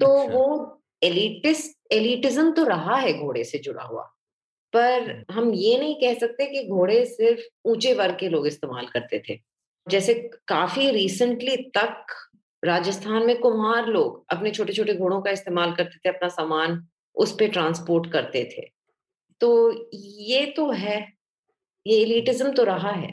[0.00, 4.02] तो अच्छा। वो एलिटिस एलिटिज्म तो रहा है घोड़े से जुड़ा हुआ
[4.72, 9.22] पर हम ये नहीं कह सकते कि घोड़े सिर्फ़ ऊँचे वर्ग के लोग इस्तेमाल करते
[9.28, 9.38] थे।
[9.86, 10.14] जैसे
[10.48, 12.14] काफ़ी रिसेंटली तक
[12.62, 17.32] राजस्थान में कुम्हार लोग अपने छोटे छोटे घोड़ों का इस्तेमाल करते थे अपना सामान उस
[17.32, 18.68] पर ट्रांसपोर्ट करते थे।
[19.40, 20.98] तो ये तो है
[21.86, 23.12] ये एलिटिज्म तो रहा है।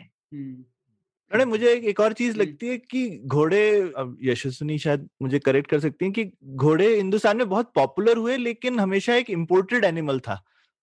[1.31, 5.07] हम्म, अरे मुझे एक, एक और चीज़ हम्म। लगती है कि घोड़े अब यशस्विनी शायद
[5.21, 9.29] मुझे करेक्ट कर सकती हैं कि घोड़े हिंदुस्तान में बहुत पॉपुलर हुए लेकिन हमेशा एक
[9.29, 10.41] इम्पोर्टेड एनिमल था।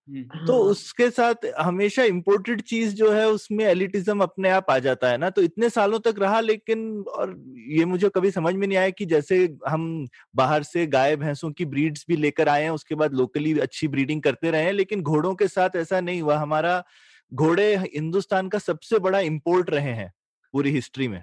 [0.08, 4.78] हम्म, तो हाँ, उसके साथ हमेशा इम्पोर्टेड चीज़ जो है उसमें एलिटिज्म अपने आप आ
[4.78, 7.36] जाता है ना। तो इतने सालों तक रहा लेकिन और
[7.68, 11.64] ये मुझे कभी समझ में नहीं आया कि जैसे हम बाहर से गाय भैंसों की
[11.64, 15.34] ब्रीड्स भी लेकर आए हैं उसके बाद लोकली अच्छी ब्रीडिंग करते रहे हैं लेकिन घोड़ों
[15.34, 16.82] के साथ ऐसा नहीं हुआ। हमारा
[17.32, 20.12] घोड़े हिंदुस्तान का सबसे बड़ा इम्पोर्ट रहे हैं।
[20.52, 21.22] पूरी हिस्ट्री में।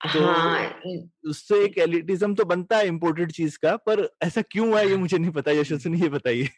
[0.00, 0.80] तो हाँ
[1.26, 5.18] उससे एक एलिटिज्म तो बनता है इम्पोर्टेड चीज़ का पर ऐसा क्यों हुआ ये मुझे
[5.18, 6.48] नहीं पता यशस्विनी ये बताइए।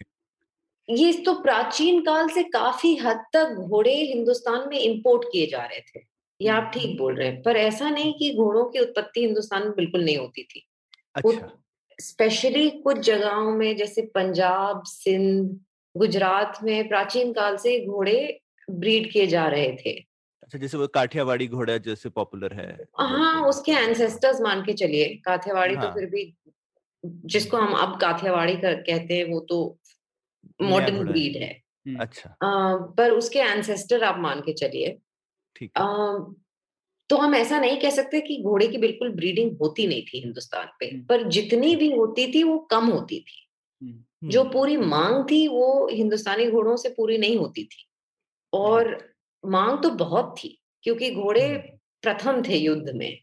[0.89, 5.81] ये तो प्राचीन काल से काफ़ी हद तक घोड़े हिंदुस्तान में इंपोर्ट किए जा रहे
[5.81, 6.01] थे।
[6.41, 9.73] ये आप ठीक बोल रहे हैं पर ऐसा नहीं कि घोड़ों की उत्पत्ति हिंदुस्तान में
[9.73, 10.67] बिल्कुल नहीं होती थी।
[11.15, 11.51] अच्छा।
[12.01, 15.61] स्पेशली कुछ जगहों में जैसे पंजाब सिंध
[15.97, 20.10] गुजरात में प्राचीन काल से घोड़े ब्रीड किए जा रहे थे।
[20.51, 25.75] अच्छा जैसे वो काठियावाड़ी घोड़ा जैसे पॉपुलर है हाँ उसके एंसेस्टर्स मान के चलिए काठियावाड़ी
[25.75, 25.83] हाँ.
[25.83, 26.37] तो हाँ। फिर भी
[27.07, 29.79] जिसको हम अब काठियावाड़ी कर- कहते हैं वो तो
[30.63, 31.63] मॉडर्न ब्रीड है।
[32.01, 34.99] अच्छा। अ, पर उसके एंसेस्टर आप मान के चलिए।
[35.57, 35.71] ठीक
[37.09, 40.69] तो हम ऐसा नहीं कह सकते कि घोड़े की बिल्कुल ब्रीडिंग होती नहीं थी हिंदुस्तान
[40.81, 43.51] पे हम्म। पर जितनी भी होती थी वो कम होती थी।
[43.83, 47.87] हम्म, जो हम्म, पूरी मांग थी वो हिंदुस्तानी घोड़ों से पूरी नहीं होती थी।
[48.53, 49.11] और
[49.47, 51.57] मांग तो बहुत थी क्योंकि घोड़े।
[52.03, 53.19] प्रथम थे युद्ध में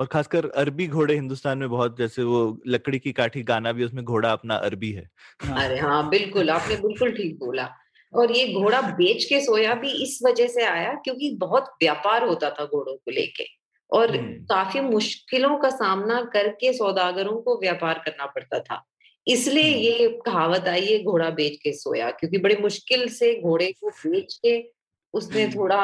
[0.00, 4.04] और खासकर अरबी घोड़े हिंदुस्तान में बहुत जैसे वो लकड़ी की काठी गाना भी उसमें
[4.04, 5.10] घोड़ा अपना अरबी है
[5.42, 7.68] अरे हाँ बिल्कुल आपने बिल्कुल ठीक बोला
[8.14, 12.50] और ये घोड़ा बेच के सोया भी इस वजह से आया क्योंकि बहुत व्यापार होता
[12.50, 13.44] था घोड़ों को लेके
[13.92, 18.84] और। काफ़ी मुश्किलों का सामना करके सौदागरों को व्यापार करना पड़ता था
[19.26, 23.90] इसलिए। ये कहावत आई है घोड़ा बेच के सोया क्योंकि बड़े मुश्किल से घोड़े को
[24.06, 24.77] बेच के
[25.14, 25.76] उसने। थोड़ा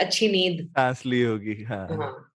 [0.00, 2.32] अच्छी नींद सांस ली होगी हाँ हाँ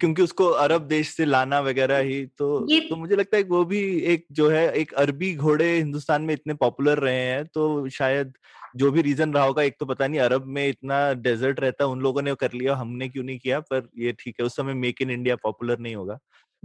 [0.00, 4.00] क्योंकि उसको अरब देश से लाना वगैरह ही तो तो मुझे लगता है वो भी
[4.00, 8.32] एक जो है एक अरबी घोड़े हिंदुस्तान में इतने पॉपुलर रहे हैं तो शायद
[8.76, 11.90] जो भी रीजन रहा होगा एक तो पता नहीं अरब में इतना डेजर्ट रहता है
[11.90, 14.74] उन लोगों ने कर लिया हमने क्यों नहीं किया पर ये ठीक है उस समय
[14.74, 16.18] मेक इन इंडिया पॉपुलर नहीं होगा।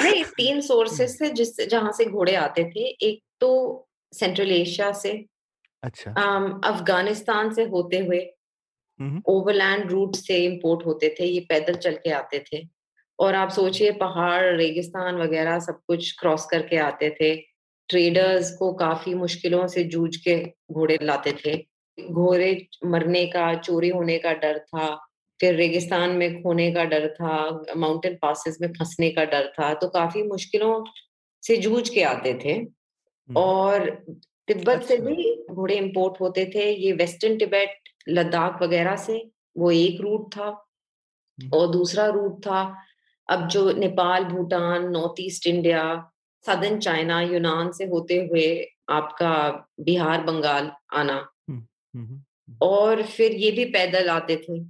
[0.00, 5.26] नहीं तीन सोर्सेस थे जिस जहाँ से घोड़े आते थे एक तो सेंट्रल एशिया से
[5.82, 6.10] अच्छा।
[6.64, 8.20] अफ़गानिस्तान से होते हुए।
[9.28, 12.66] ओवरलैंड रूट से इंपोर्ट होते थे ये पैदल चल के आते थे।
[13.18, 17.34] और आप सोचिए पहाड़ रेगिस्तान वगैरह सब कुछ क्रॉस करके आते थे।
[17.88, 20.36] ट्रेडर्स को काफ़ी मुश्किलों से जूझ के
[20.72, 21.56] घोड़े लाते थे।
[21.98, 22.50] घोड़े
[22.86, 24.88] मरने का चोरी होने का डर था
[25.40, 27.34] फिर रेगिस्तान में खोने का डर था
[27.76, 30.84] माउंटेन पासेस में फंसने का डर था तो काफ़ी मुश्किलों
[31.42, 32.56] से जूझ के आते थे।
[33.28, 33.88] और
[34.48, 39.22] तिब्बत अच्छा। से। भी घोड़े इंपोर्ट होते थे ये वेस्टर्न तिब्बत लद्दाख वगैरह से
[39.56, 42.62] वो एक रूट था हम्म। और दूसरा रूट था
[43.28, 45.82] अब जो Nepal Bhutan north east India
[46.44, 48.48] southern China Yunnan से होते हुए
[48.90, 49.34] आपका
[49.80, 51.18] बिहार बंगाल आना
[51.50, 52.22] हम्म,
[52.62, 54.60] और फिर ये भी पैदल आते थे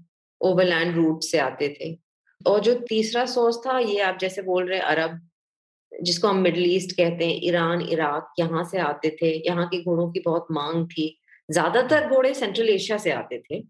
[0.40, 1.96] ओवरलैंड रूट से आते थे
[2.40, 5.20] और जो तीसरा सोर्स था ये आप जैसे बोल रहे अरब
[6.00, 10.10] जिसको हम मिडल ईस्ट कहते हैं ईरान इराक यहाँ से आते थे। यहाँ के घोड़ों
[10.12, 11.16] की बहुत मांग थी।
[11.48, 13.60] ज़्यादातर घोड़े सेंट्रल एशिया से आते थे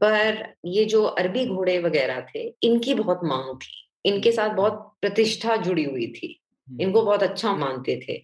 [0.00, 3.72] पर ये जो अरबी घोड़े वगैरह थे इनकी बहुत मांग थी।
[4.04, 8.20] इनके साथ बहुत प्रतिष्ठा जुड़ी हुई थी। इनको बहुत अच्छा मानते थे।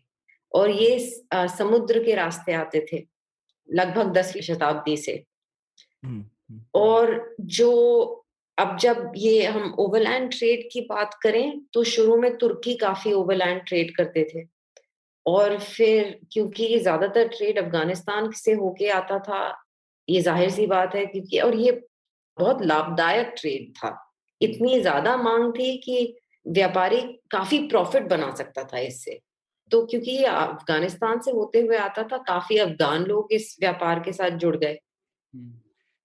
[0.55, 0.99] और ये
[1.33, 3.03] समुद्र के रास्ते आते थे
[3.69, 5.13] लगभग दसवीं शताब्दी से।
[6.03, 8.22] हम्म, हम्म। और जो
[8.59, 13.61] अब जब ये हम ओवरलैंड ट्रेड की बात करें तो शुरू में तुर्की काफ़ी ओवरलैंड
[13.69, 14.45] ट्रेड करते थे।
[15.27, 19.65] और फिर क्योंकि ज़्यादातर ट्रेड अफ़गानिस्तान से होके आता था,
[20.09, 21.71] ये ज़ाहिर सी बात है क्योंकि, और ये
[22.39, 23.97] बहुत लाभदायक ट्रेड था।
[24.41, 29.19] इतनी ज़्यादा मांग थी कि व्यापारी काफ़ी प्रॉफिट बना सकता था इससे।
[29.71, 34.13] तो क्योंकि ये अफ़गानिस्तान से होते हुए आता था, काफ़ी अफगान लोग इस व्यापार के
[34.13, 34.79] साथ जुड़ गए।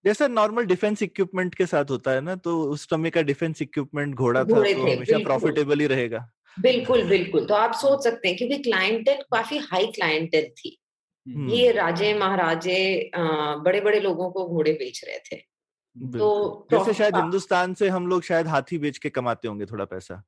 [0.07, 4.15] जैसा नॉर्मल डिफेंस इक्विपमेंट के साथ होता है ना तो उस समय का डिफेंस इक्विपमेंट
[4.15, 8.57] घोड़ा था तो हमेशा प्रॉफिटेबल ही रहेगा। बिल्कुल बिल्कुल। तो आप सोच सकते हैं क्योंकि
[8.57, 10.77] क्लाइंटेल काफ़ी हाई क्लाइंटेल थी।
[11.27, 13.11] हम्म, ये राजे महाराजे
[13.59, 15.35] बड़े बड़े लोगों को घोड़े बेच रहे थे।
[15.97, 20.23] तो जैसे शायद हिंदुस्तान से हम लोग शायद हाथी बेच के कमाते होंगे थोड़ा पैसा।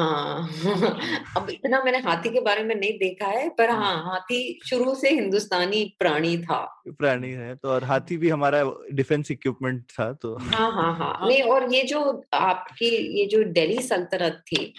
[0.00, 0.48] हाँ।
[1.36, 4.94] अब इतना मैंने हाथी के बारे में नहीं देखा है पर हम्म। हाँ हाथी शुरू
[4.94, 10.36] से हिंदुस्तानी प्राणी था। प्राणी है तो और हाथी भी हमारा डिफेंस इक्विपमेंट था तो
[10.36, 14.74] हाँ हाँ हाँ। नहीं और ये जो आपकी ये जो दिल्ली सल्तनत थी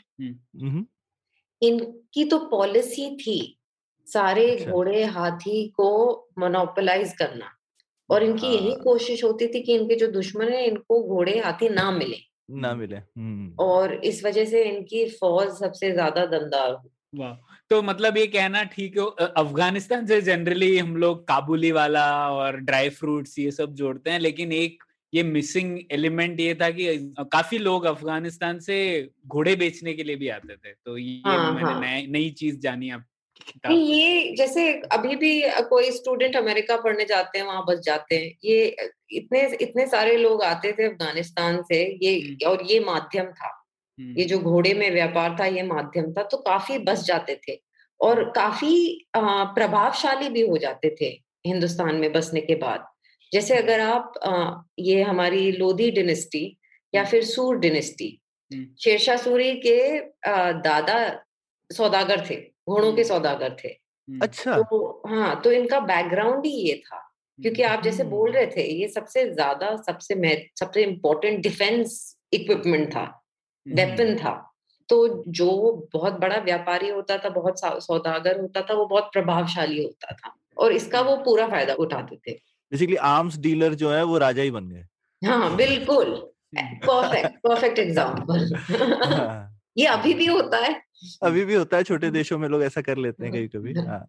[1.62, 3.60] इनकी तो पॉलिसी थी
[4.08, 5.90] सारे अच्छा। घोड़े हाथी को
[6.40, 7.52] मोनोपोलाइज करना।
[8.10, 11.70] और इनकी यही हाँ। कोशिश होती थी कि इनके जो दुश्मन है इनको घोड़े हाथी
[11.70, 12.18] ना मिले।
[12.50, 16.82] ना मिले। हम्म, और इस वजह से इनकी फौज सबसे ज़्यादा दमदार
[17.16, 17.34] वाह!
[17.70, 22.90] तो मतलब ये कहना ठीक है अफ़गानिस्तान से जनरली हम लोग काबुली वाला और ड्राई
[22.90, 26.98] फ्रूट्स ये सब जोड़ते हैं लेकिन एक ये मिसिंग एलिमेंट ये था कि
[27.32, 28.78] काफ़ी लोग अफ़गानिस्तान से
[29.28, 32.90] घोड़े बेचने के लिए भी आते थे तो ये हाँ, मैंने हाँ। नई चीज़ जानी
[32.90, 33.04] किताब
[33.66, 38.32] नहीं ये जैसे अभी भी कोई स्टूडेंट अमेरिका पढ़ने जाते हैं वहाँ बस जाते हैं।
[38.46, 38.76] ये
[39.14, 43.52] इतने इतने सारे लोग आते थे अफ़गानिस्तान से ये। और ये माध्यम था।
[43.98, 47.60] ये जो घोड़े में व्यापार था ये माध्यम था तो काफ़ी बस जाते थे
[48.00, 51.06] और काफ़ी प्रभावशाली भी हो जाते थे
[51.46, 52.88] हिंदुस्तान में बसने के बाद।
[53.32, 54.14] जैसे अगर आप
[54.80, 56.58] ये हमारी लोधी डिनेस्टी
[56.94, 58.18] या फिर सूर डिनेस्टी।
[58.80, 60.00] शेरशाह सूरी के
[60.62, 60.98] दादा
[61.70, 62.36] सौदागर थे
[62.70, 63.70] घोड़ों के। सौदागर थे।
[64.08, 67.02] अच्छा। तो हाँ तो इनका बैकग्राउंड ही ये था
[67.40, 73.04] क्योंकि आप जैसे बोल। रहे थे ये सबसे ज़्यादा सबसे सबसे इम्पोर्टेंट डिफेंस इक्विपमेंट था
[73.66, 74.34] वेपन था।
[74.90, 75.50] तो जो
[75.94, 80.72] बहुत बड़ा व्यापारी होता था बहुत सौदागर होता था वो बहुत प्रभावशाली होता था और
[80.72, 82.34] इसका वो पूरा फ़ायदा उठाते थे।
[82.72, 84.86] बेसिकली आर्म्स डीलर जो है वो राजा ही बन गए।
[85.22, 86.14] हाँ बिल्कुल।
[86.58, 90.74] हम्म, परफेक्ट परफेक्ट एग्ज़ाम्पल हाँ, ये अभी भी होता है।
[91.24, 94.00] अभी भी होता है छोटे देशों में लोग ऐसा कर लेते हैं कभी कभी हाँ।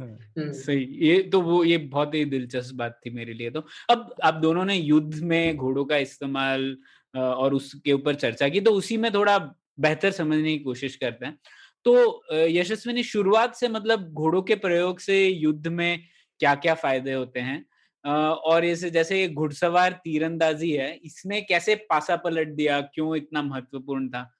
[0.00, 3.64] हाँ, हम्म, सही ये तो वो ये बहुत ही दिलचस्प बात थी मेरे लिए तो।
[3.90, 6.76] अब आप दोनों ने युद्ध में घोड़ों का इस्तेमाल
[7.14, 9.38] और उसके ऊपर चर्चा की तो उसी में थोड़ा
[9.80, 11.38] बेहतर समझने की कोशिश करते हैं।
[11.86, 16.00] तो यशस्विनी शुरुआत से मतलब घोड़ों के प्रयोग से युद्ध में
[16.40, 17.64] क्या क्या फ़ायदे होते हैं?
[18.04, 22.80] और जैसे ये घुड़सवार तीरंदाजी है इसने कैसे पासा पलट दिया?
[22.80, 24.30] क्यों इतना महत्वपूर्ण था?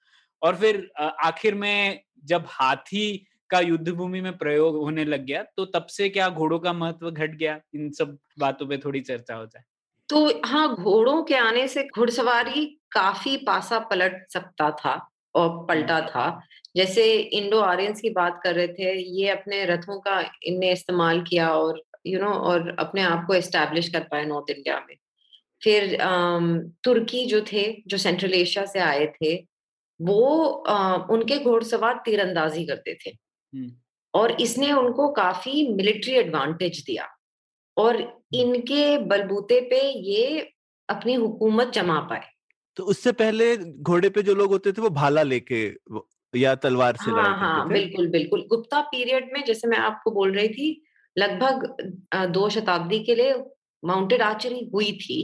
[0.42, 5.64] और फिर आखिर में जब हाथी का युद्ध भूमि में प्रयोग होने लग गया तो
[5.66, 7.58] तब से क्या घोड़ों का महत्व घट गया?
[7.74, 9.62] इन सब बातों पे थोड़ी चर्चा हो जाए।
[10.08, 14.94] तो हाँ घोड़ों के आने से घुड़सवारी काफ़ी पासा पलट सकता था
[15.34, 16.26] और पलटा था।
[16.76, 21.48] जैसे इंडो आर्यंस की बात कर रहे थे ये अपने रथों का इनने इस्तेमाल किया
[21.50, 24.96] और यू you नो know, और अपने आप को एस्टैब्लिश कर पाए नॉर्थ इंडिया में।
[25.62, 25.96] फिर
[26.84, 29.34] तुर्की जो थे जो सेंट्रल एशिया से आए थे
[30.04, 33.16] वो अ, उनके घोड़सवार तीरंदाजी करते थे।
[34.14, 37.08] और इसने उनको काफ़ी मिलिट्री एडवांटेज दिया।
[37.76, 37.96] और
[38.34, 40.48] इनके बलबूते पे ये
[40.88, 42.28] अपनी हुकूमत जमा पाए।
[42.76, 45.64] तो उससे पहले घोड़े पे जो लोग होते थे वो भाला लेके
[46.34, 50.48] या तलवार से हाँ हाँ बिल्कुल बिल्कुल। गुप्ता पीरियड में जैसे मैं आपको बोल रही
[50.48, 50.82] थी
[51.16, 51.76] लगभग
[52.32, 53.34] दो शताब्दी के लिए
[53.82, 55.18] माउंटेड आर्चरी हुई थी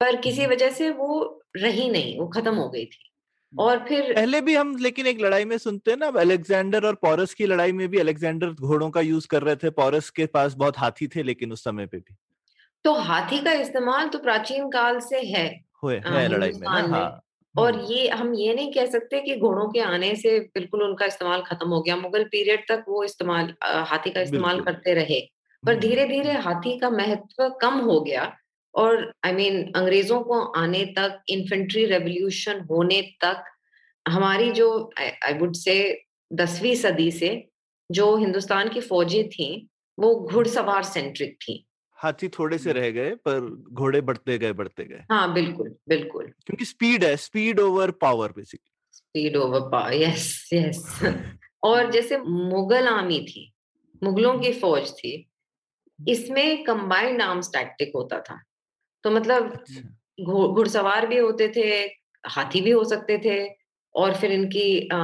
[0.00, 3.05] पर किसी वजह से वो रही नहीं वो खत्म हो गई थी।
[3.52, 7.34] और फिर पहले भी हम लेकिन एक लड़ाई में सुनते हैं ना अलेक्जेंडर और पॉरस
[7.34, 10.78] की लड़ाई में भी अलेक्जेंडर घोड़ों का यूज़ कर रहे थे। पॉरस के पास बहुत
[10.78, 12.14] हाथी थे लेकिन उस समय पे भी।
[12.84, 15.46] तो हाथी का इस्तेमाल तो प्राचीन काल से है
[15.84, 17.22] हुए हाँ, है लड़ाई में में। हाँ
[17.58, 21.06] और हम्म, ये हम ये नहीं कह सकते कि घोड़ों के आने से बिल्कुल उनका
[21.06, 25.20] इस्तेमाल खत्म हो गया। मुगल पीरियड तक वो इस्तेमाल हाथी का इस्तेमाल करते रहे।
[25.62, 28.36] पर हम्म, धीरे धीरे हाथी का महत्व कम हो गया।
[28.76, 33.44] और आई I मीन mean, अंग्रेज़ों को आने तक इन्फेंट्री रेवोल्यूशन होने तक
[34.06, 35.76] हमारी जो आई वुड से
[36.30, 37.48] दसवीं सदी से
[37.90, 41.62] जो हिंदुस्तान की फौजें थी वो घुड़सवार सेंट्रिक थी।
[41.98, 43.40] हाथी थोड़े से रह गए पर
[43.72, 48.72] घोड़े बढ़ते गए बढ़ते गए। हाँ बिल्कुल बिल्कुल। क्योंकि स्पीड है speed over power basically
[48.92, 51.00] speed over power yes yes
[51.62, 53.52] और जैसे मुगल आर्मी थी
[54.02, 55.14] मुगलों की फौज थी
[55.98, 58.42] इसमें कंबाइंड आर्म्स टैक्टिक होता था।
[59.06, 59.80] तो मतलब अच्छा।
[60.54, 61.66] घुड़सवार भी होते थे
[62.24, 63.36] हाथी भी हो सकते थे
[63.94, 64.96] और फिर इनकी अ,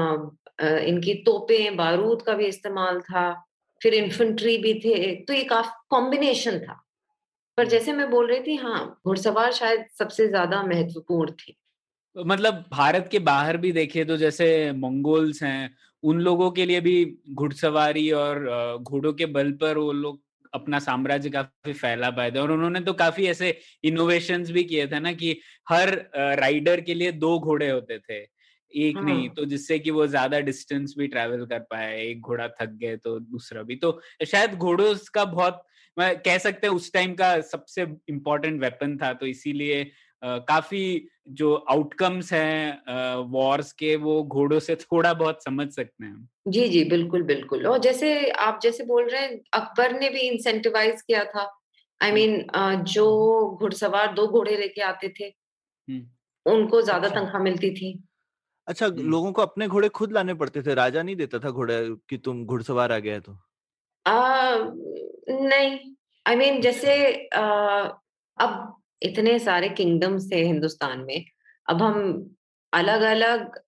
[0.60, 3.24] अ, इनकी तोपें बारूद का भी इस्तेमाल था
[3.80, 6.78] फिर इन्फेंट्री भी थे तो ये काफ़ी कॉम्बिनेशन था।
[7.58, 11.54] पर जैसे मैं बोल रही थी हाँ घुड़सवार शायद सबसे ज़्यादा महत्वपूर्ण थे।
[12.16, 16.94] मतलब भारत के बाहर भी देखे तो जैसे मंगोल्स हैं उन लोगों के लिए भी
[17.34, 18.44] घुड़सवारी और
[18.82, 20.20] घोड़ों के बल पर वो लोग
[20.54, 25.00] अपना साम्राज्य काफ़ी फैला पाए थे और उन्होंने तो काफ़ी ऐसे इनोवेशंस भी किए थे
[25.00, 25.36] ना कि
[25.70, 28.20] हर राइडर के लिए दो घोड़े होते थे
[28.74, 32.48] एक हाँ। नहीं तो जिससे कि वो ज़्यादा डिस्टेंस भी ट्रेवल कर पाए एक घोड़ा
[32.48, 35.62] थक गए तो दूसरा भी तो शायद घोड़ों का बहुत
[35.96, 39.82] मैं कह सकते हैं उस टाइम का सबसे इम्पोर्टेंट वेपन था तो इसीलिए
[40.24, 46.68] काफ़ी जो आउटकम्स हैं वॉर्स के वो घोड़ों से थोड़ा बहुत समझ सकते हैं जी
[46.68, 51.24] जी बिल्कुल बिल्कुल। और जैसे आप जैसे बोल रहे हैं अकबर ने भी इंसेंटिवाइज किया
[51.24, 51.50] था।
[52.00, 57.20] आई I मीन mean, जो घुड़सवार दो घोड़े लेके आते थे हम्म। उनको ज़्यादा अच्छा।
[57.20, 57.92] तनख्वाह मिलती थी।
[58.66, 60.74] अच्छा हम्म। लोगों को अपने घोड़े खुद लाने पड़ते थे?
[60.74, 63.38] राजा नहीं देता था घोड़े कि तुम घुड़सवार आ गया तो?
[64.06, 64.58] आ,
[65.30, 65.78] नहीं।
[66.26, 67.80] आई I मीन mean, जैसे आ,
[68.38, 71.24] अब इतने सारे किंगडम्स थे हिंदुस्तान में।
[71.66, 72.34] अब हम
[72.72, 73.60] अलग अलग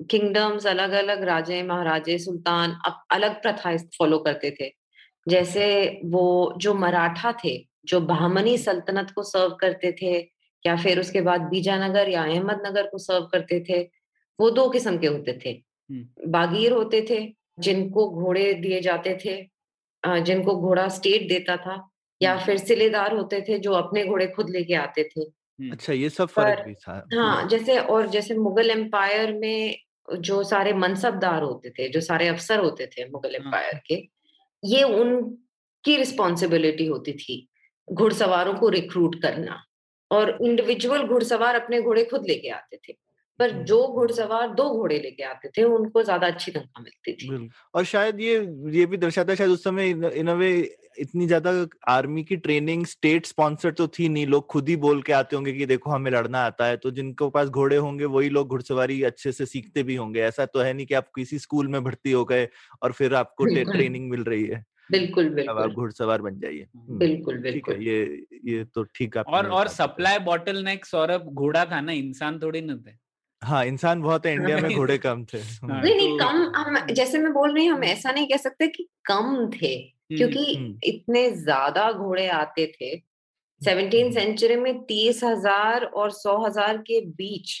[0.00, 4.70] किंगडम्स अलग अलग राजे महाराजे सुल्तान अब अलग प्रथा फॉलो करते थे।
[5.26, 5.66] जैसे
[6.04, 10.16] वो जो मराठा थे जो बहमनी सल्तनत को सर्व करते थे
[10.64, 13.82] या फिर उसके बाद बीजानगर या अहमदनगर को सर्व करते थे
[14.38, 15.52] वो दो किस्म के होते थे।
[16.28, 17.20] बागीर होते थे
[17.58, 19.36] जिनको घोड़े दिए जाते थे
[20.22, 21.76] जिनको घोड़ा स्टेट देता था
[22.20, 25.24] या। फिर सिलेदार होते थे जो अपने घोड़े खुद लेके आते थे
[25.70, 29.76] अच्छा ये सब फ़र्क भी था हाँ जैसे और जैसे मुगल एम्पायर में
[30.18, 33.94] जो सारे मनसबदार होते थे जो सारे अफसर होते थे मुगल। एम्पायर के
[34.62, 37.48] ये उनकी रिस्पॉन्सिबिलिटी होती थी
[37.88, 39.60] घुड़सवारों को रिक्रूट करना
[40.10, 42.92] और इंडिविजुअल घुड़सवार अपने घोड़े खुद लेके आते थे
[43.38, 47.84] पर। जो घुड़सवार दो घोड़े लेके आते थे उनको ज़्यादा अच्छी तनख्वाह मिलती थी। और
[47.84, 48.34] शायद ये
[48.72, 50.50] ये भी दर्शाता है शायद उस समय इन वे
[50.98, 51.50] इतनी ज़्यादा
[51.88, 55.52] आर्मी की ट्रेनिंग स्टेट स्पॉन्सर तो थी नहीं लोग खुद ही बोल के आते होंगे
[55.52, 59.32] कि देखो हमें लड़ना आता है तो जिनके पास घोड़े होंगे वही लोग घुड़सवारी अच्छे
[59.32, 62.24] से सीखते भी होंगे। ऐसा तो है नहीं कि आप किसी स्कूल में भर्ती हो
[62.24, 62.48] गए
[62.82, 66.66] और फिर आपको ट्रेनिंग मिल रही है। बिल्कुल अब आप बिल्कुल। घुड़सवार बन जाइए।
[66.98, 71.80] बिल्कुल बिल्कुल। ये ये तो ठीक है और और सप्लाई बॉटल नेक सौरभ घोड़ा था
[71.80, 72.92] ना इंसान थोड़ी न थे
[73.42, 76.52] हाँ इंसान बहुत है इंडिया में घोड़े कम थे। हम्म, हाँ, नहीं नहीं तो- कम
[76.56, 79.76] हम जैसे मैं बोल रही हूँ हम ऐसा नहीं कह सकते कि कम थे
[80.08, 82.96] क्योंकि हम्म। इतने ज़्यादा घोड़े आते थे।
[83.62, 87.56] सेवनटीन हम्म। सेंचुरी में तीस हज़ार और सौ हज़ार के बीच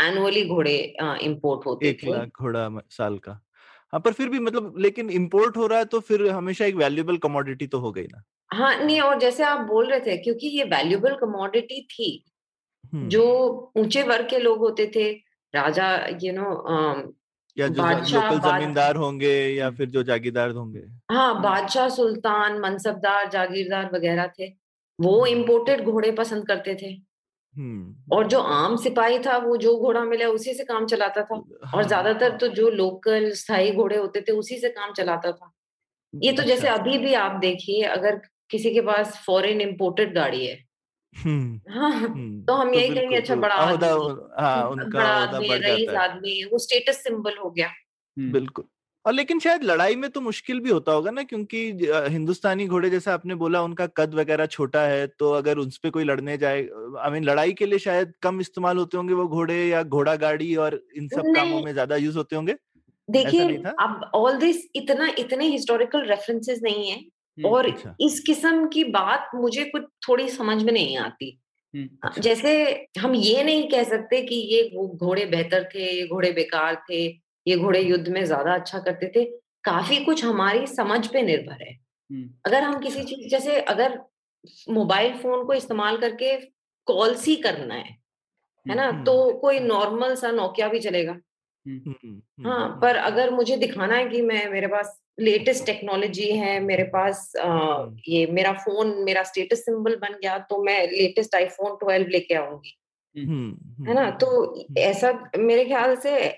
[0.00, 0.76] एनुअली घोड़े
[1.22, 3.40] इंपोर्ट होते एक थे। लाख घोड़ा साल का।
[3.92, 7.16] हाँ पर फिर भी मतलब लेकिन इंपोर्ट हो रहा है तो फिर हमेशा एक वैल्यूएबल
[7.16, 10.64] कमोडिटी तो हो गई ना। हाँ नहीं और जैसे आप बोल रहे थे क्योंकि ये
[10.64, 12.37] वैल्यूएबल कमोडिटी थी हम्म,
[12.84, 15.10] जो ऊँचे वर्ग के लोग होते थे
[15.54, 16.50] राजा यू नो
[17.56, 23.28] या जो बादशाह लोकल जमींदार होंगे या फिर जो जागीरदार होंगे। हाँ बादशाह सुल्तान मनसबदार
[23.30, 24.48] जागीरदार वगैरह थे
[24.98, 26.90] वो इम्पोर्टेड घोड़े पसंद करते थे।
[27.56, 31.34] हम्म। और जो आम सिपाही था वो जो घोड़ा मिला उसी से काम चलाता था।
[31.34, 35.52] और हाँ, ज़्यादातर तो जो लोकल स्थायी घोड़े होते थे उसी से काम चलाता था।
[36.14, 40.46] ये तो जैसे अच्छा, अभी भी आप देखिए अगर किसी के पास फॉरेन इम्पोर्टेड गाड़ी
[40.46, 40.67] है हम्म,
[41.70, 44.08] हाँ हम्म, तो हम यही कहेंगे अच्छा तो बड़ा आदमी
[44.40, 47.66] हाँ उनका बड़ा आदमी रईस आदमी वो स्टेटस सिंबल हो गया।
[48.16, 48.64] हम्म, बिल्कुल
[49.04, 51.58] और लेकिन शायद लड़ाई में तो मुश्किल भी होता होगा ना क्योंकि
[52.10, 56.04] हिंदुस्तानी घोड़े जैसा आपने बोला उनका कद वगैरह छोटा है तो अगर उस पे कोई
[56.04, 56.62] लड़ने जाए
[56.98, 60.54] आई मीन लड़ाई के लिए शायद कम इस्तेमाल होते होंगे वो घोड़े या घोड़ा गाड़ी
[60.56, 62.56] और इन सब कामों में ज़्यादा यूज़ होते होंगे?
[63.08, 67.10] देखिए अब ऑल दिस इतना इतने हिस्टोरिकल रेफरेंसेस नहीं है हम्म,
[67.44, 71.38] और अच्छा। इस किस्म की बात मुझे कुछ थोड़ी समझ में नहीं आती।
[71.74, 72.52] हम्म, अच्छा। जैसे
[73.00, 74.62] हम ये नहीं कह सकते कि ये
[74.96, 77.04] घोड़े बेहतर थे ये घोड़े बेकार थे
[77.46, 79.24] ये घोड़े युद्ध में ज़्यादा अच्छा करते थे।
[79.64, 81.74] काफ़ी कुछ हमारी समझ पे निर्भर है।
[82.46, 83.98] अगर हम किसी अच्छा। चीज़ जैसे अगर
[84.70, 86.36] मोबाइल फ़ोन को इस्तेमाल करके
[86.86, 87.96] कॉल्स ही करना है
[88.66, 88.90] है ना?
[88.92, 91.16] तो कोई नॉर्मल सा नोकिया भी चलेगा।
[92.38, 97.32] हाँ पर अगर मुझे दिखाना है कि मैं मेरे पास लेटेस्ट टेक्नोलॉजी है मेरे पास
[97.36, 102.08] अ, हम्म। ये मेरा फ़ोन मेरा स्टेटस सिंबल बन गया तो मैं लेटेस्ट आईफोन 12
[102.08, 102.74] लेके आऊँगी।
[103.16, 104.10] हम्म, है ना?
[104.10, 106.28] तो ऐसा मेरे ख्याल से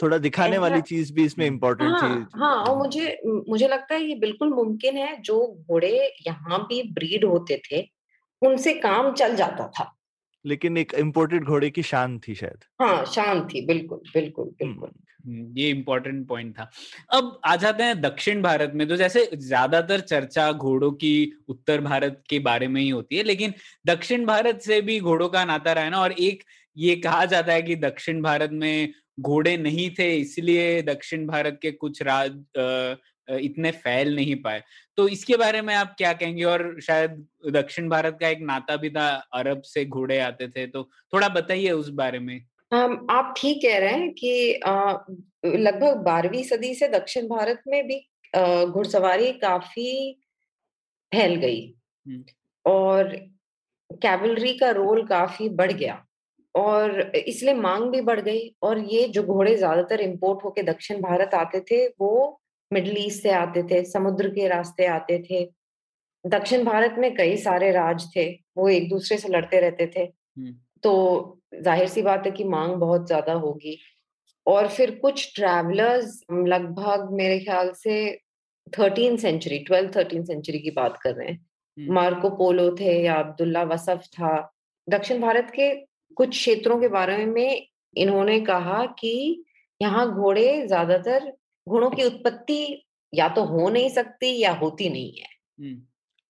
[0.00, 3.18] थोड़ा दिखाने वाली चीज़ भी इसमें इम्पोर्टेंट हाँ थी हाँ और मुझे
[3.48, 5.90] मुझे लगता है ये बिल्कुल मुमकिन है जो घोड़े
[6.26, 7.82] यहाँ भी ब्रीड होते थे
[8.42, 9.92] उनसे काम चल जाता था।
[10.44, 14.90] लेकिन एक इम्पोर्टेड घोड़े की शान थी शायद। हाँ शांत थी बिल्कुल बिल्कुल बिल्कुल।
[15.24, 16.70] ये इम्पोर्टेंट पॉइंट था।
[17.10, 22.22] अब आ जाते हैं दक्षिण भारत में तो जैसे ज़्यादातर चर्चा घोड़ों की उत्तर भारत
[22.28, 23.54] के बारे में ही होती है, लेकिन
[23.86, 26.44] दक्षिण भारत से भी घोड़ों का नाता रहा है ना, और एक
[26.76, 31.70] ये कहा जाता है कि दक्षिण भारत में घोड़े नहीं थे, इसलिए दक्षिण भारत के
[31.72, 32.44] कुछ राज
[33.28, 34.62] इतने फैल नहीं पाए।
[34.98, 36.44] तो इसके बारे में आप क्या कहेंगे?
[36.44, 37.10] और शायद
[37.50, 41.70] दक्षिण भारत का एक नाता भी था, अरब से घोड़े आते थे तो थोड़ा बताइए
[41.72, 42.40] उस बारे में।
[42.72, 44.60] हम आप ठीक कह रहे हैं कि
[45.56, 47.98] लगभग बारहवीं सदी से दक्षिण भारत में भी
[48.34, 49.90] घुड़सवारी काफ़ी
[51.12, 51.60] फैल गई।
[52.64, 53.14] और
[53.90, 56.02] कैवलरी का रोल काफ़ी बढ़ गया
[56.54, 61.34] और इसलिए मांग भी बढ़ गई और ये जो घोड़े ज़्यादातर इंपोर्ट होके दक्षिण भारत
[61.34, 65.44] आते थे वो मिडल ईस्ट से आते थे समुद्र के रास्ते आते थे
[66.24, 70.06] दक्षिण भारत में कई सारे राज थे वो एक दूसरे से लड़ते रहते थे।
[70.84, 73.78] तो ज़ाहिर सी बात है कि मांग बहुत ज़्यादा होगी।
[74.46, 77.94] और फिर कुछ ट्रैवलर्स लगभग मेरे ख्याल से
[78.78, 81.38] thirteen century twelve thirteen century की बात कर रहे हैं।
[81.78, 84.52] हम्म। मार्को पोलो थे या अब्दुल्ला वसफ था।
[84.88, 85.74] दक्षिण भारत के
[86.16, 87.66] कुछ क्षेत्रों के बारे में
[87.96, 89.44] इन्होंने कहा कि
[89.80, 91.30] यहाँ घोड़े ज़्यादातर
[91.66, 95.26] घोड़ों की उत्पत्ति या तो हो नहीं सकती या होती नहीं है।
[95.60, 95.80] हम्म,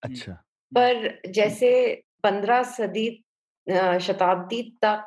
[0.03, 0.33] अच्छा।
[0.71, 1.71] पर जैसे
[2.23, 3.22] पंद्रह सदी
[3.67, 5.05] शताब्दी तक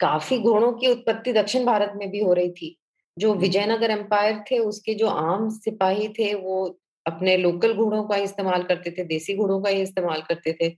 [0.00, 2.76] काफ़ी घोड़ों की उत्पत्ति दक्षिण भारत में भी हो रही थी।
[3.16, 6.64] जो विजयनगर एम्पायर थे उसके जो आम सिपाही थे वो
[7.06, 10.68] अपने लोकल घोड़ों का इस्तेमाल करते थे देसी घोड़ों का ही इस्तेमाल करते थे।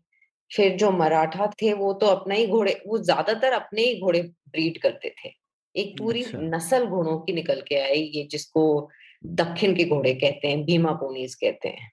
[0.51, 4.81] फिर जो मराठा थे वो तो अपना ही घोड़े वो ज़्यादातर अपने ही घोड़े ब्रीड
[4.83, 5.33] करते थे।
[5.75, 8.91] एक पूरी अच्छा। नस्ल घोड़ों की निकल के आई ये जिसको
[9.35, 11.91] दक्षिण के घोड़े कहते हैं भीमा पोनीस कहते हैं।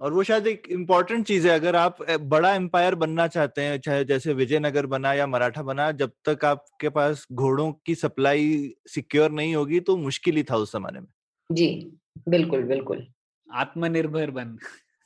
[0.00, 4.04] और वो शायद एक इम्पोर्टेंट चीज़ है अगर आप बड़ा एम्पायर बनना चाहते हैं चाहे
[4.04, 9.54] जैसे विजयनगर बना या मराठा बना जब तक आपके पास घोड़ों की सप्लाई सिक्योर नहीं
[9.54, 11.06] होगी तो मुश्किल ही था उस जमाने में।
[11.50, 11.92] जी
[12.28, 13.06] बिल्कुल बिल्कुल।
[13.48, 14.58] आत्मनिर्भर बन।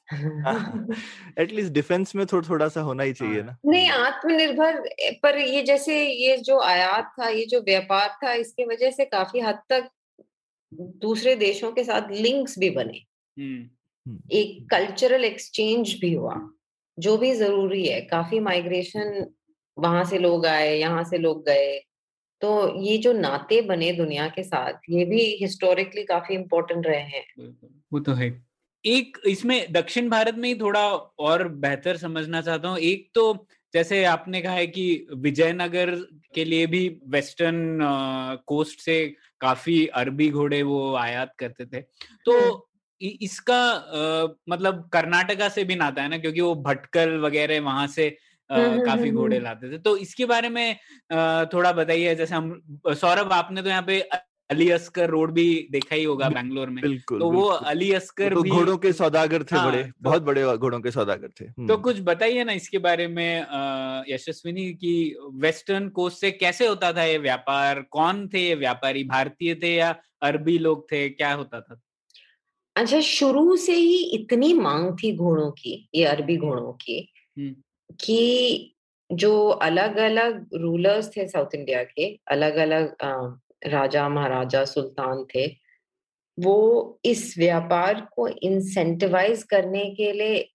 [1.39, 4.81] एटलीस्ट डिफेंस में थोड़ा थोड़ा सा होना ही चाहिए हाँ। ना। नहीं आत्मनिर्भर
[5.23, 9.41] पर ये जैसे ये जो आयात था ये जो व्यापार था इसके वजह से काफ़ी
[9.41, 9.89] हद तक
[10.75, 12.99] दूसरे देशों के साथ लिंक्स भी बने।
[13.37, 13.69] हम्म,
[14.33, 16.41] एक कल्चरल एक्सचेंज भी हुआ
[16.99, 19.27] जो भी ज़रूरी है। काफ़ी माइग्रेशन
[19.77, 21.79] वहाँ से लोग आए यहाँ से लोग गए।
[22.43, 27.25] तो ये जो नाते बने दुनिया के साथ ये भी हिस्टोरिकली काफ़ी इम्पोर्टेंट रहे हैं।
[27.93, 28.31] वो तो है।
[28.85, 30.87] एक इसमें दक्षिण भारत में ही थोड़ा
[31.21, 35.95] और बेहतर समझना चाहता हूँ। एक तो जैसे आपने कहा है कि विजयनगर
[36.35, 37.79] के लिए भी वेस्टर्न
[38.47, 42.61] कोस्ट से काफ़ी अरबी घोड़े वो आयात करते थे। तो हम्म।
[43.01, 48.17] इसका अ, मतलब कर्नाटका से भी नाता है ना क्योंकि वो भटकल वगैरह वहाँ से
[48.51, 50.77] हम्म, काफ़ी घोड़े। लाते थे। तो इसके बारे में
[51.11, 54.01] अ, थोड़ा बताइए जैसे हम सौरभ आपने तो यहाँ पे
[54.51, 58.35] अली अस्कर रोड भी देखा ही होगा बैंगलोर में। बिल्कुल तो बिल्कुल, वो अली अस्कर
[58.35, 61.45] तो भी घोड़ों के सौदागर थे हाँ, बड़े तो- बहुत बड़े घोड़ों के सौदागर थे।
[61.45, 63.47] तो। कुछ बताइए ना इसके बारे में
[64.09, 67.81] यशस्विनी की वेस्टर्न कोस्ट से कैसे होता था ये व्यापार?
[67.81, 69.05] कौन थे ये व्यापारी?
[69.05, 71.09] भारतीय थे या अरबी लोग थे?
[71.09, 71.81] क्या होता था?
[72.77, 76.99] अच्छा शुरू से ही इतनी मांग थी घोड़ों की ये अरबी घोड़ों की
[77.39, 77.55] हम्म।
[78.01, 78.77] कि
[79.11, 82.97] जो अलग अलग रूलर्स थे साउथ इंडिया के अलग अलग
[83.67, 85.47] राजा महाराजा सुल्तान थे
[86.39, 86.57] वो
[87.05, 90.51] इस व्यापार को इंसेंटिवाइज करने के लिए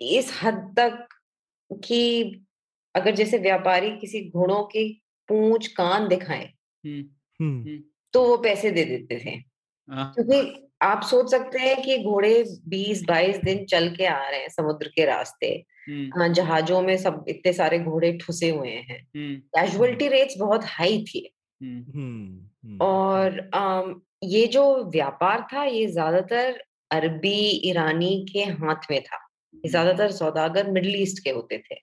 [0.00, 1.06] इस हद तक
[1.70, 2.00] कि
[2.94, 4.88] अगर जैसे व्यापारी किसी घोड़ों की
[5.28, 6.48] पूंछ कान दिखाएँ
[8.14, 9.30] तो वो पैसे दे देते थे।
[9.88, 14.48] हाँ, क्योंकि आप सोच सकते हैं कि घोड़े 20-22 दिन चल के आ रहे हैं
[14.48, 15.46] समुद्र के रास्ते।
[15.88, 20.64] हम्म, हाँ, जहाजों में सब इतने सारे घोड़े ठुसे हुए हैं। हम्म, कैजुअलिटी रेट्स बहुत
[20.64, 29.00] हाई थी। हम्म। और ये जो व्यापार था ये ज़्यादातर अरबी ईरानी के हाथ में
[29.02, 29.18] था।
[29.66, 31.74] ज़्यादातर सौदागर मिडल ईस्ट के होते थे।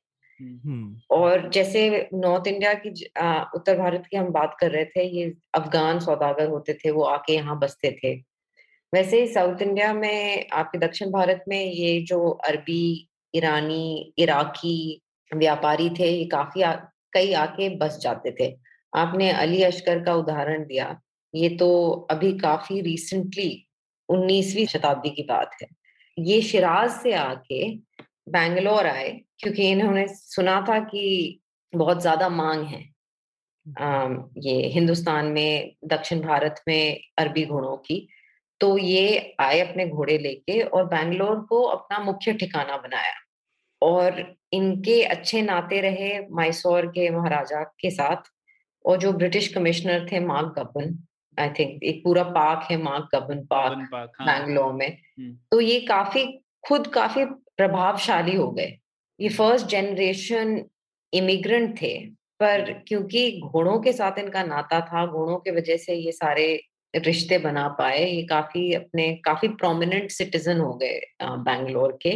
[1.12, 2.90] और जैसे नॉर्थ इंडिया की
[3.56, 7.34] उत्तर भारत की हम बात कर रहे थे ये अफगान सौदागर होते थे वो आके
[7.34, 8.16] यहाँ बसते थे।
[8.94, 15.90] वैसे ही साउथ इंडिया में आपके दक्षिण भारत में ये जो अरबी ईरानी इराकी व्यापारी
[15.90, 16.74] थे ये काफ़ी आ,
[17.14, 18.56] कई आके बस जाते थे।
[18.94, 21.00] आपने अली अशकर का उदाहरण दिया।
[21.34, 21.70] ये तो
[22.12, 23.50] अभी काफ़ी रिसेंटली
[24.10, 25.68] 19वीं शताब्दी की बात है।
[26.18, 27.70] ये शिराज से आके
[28.30, 29.10] बैंगलोर आए
[29.40, 31.40] क्योंकि इन्होंने सुना था कि
[31.74, 32.84] बहुत ज़्यादा मांग है
[33.66, 34.08] आ,
[34.38, 38.08] ये हिंदुस्तान में दक्षिण भारत में अरबी घोड़ों की।
[38.62, 43.14] तो ये आए अपने घोड़े लेके और बैंगलोर को अपना मुख्य ठिकाना बनाया।
[43.82, 48.32] और इनके अच्छे नाते रहे मैसूर के महाराजा के साथ
[48.86, 50.98] और जो ब्रिटिश कमिश्नर थे मार्क गबन
[51.38, 53.78] आई थिंक एक पूरा पार्क है मार्क गबन पार्क
[54.22, 56.26] बैंगलोर में। हम्म। तो ये काफ़ी
[56.68, 57.26] खुद काफ़ी
[57.58, 58.78] प्रभावशाली हो गए।
[59.20, 60.64] ये फ़र्स्ट जनरेशन
[61.14, 61.94] इमिग्रेंट थे
[62.40, 66.48] पर क्योंकि घोड़ों के साथ इनका नाता था घोड़ों के वजह से ये सारे
[66.94, 72.14] रिश्ते बना पाए। ये काफ़ी अपने काफ़ी प्रोमिनेंट सिटीजन हो गए बैंगलोर के।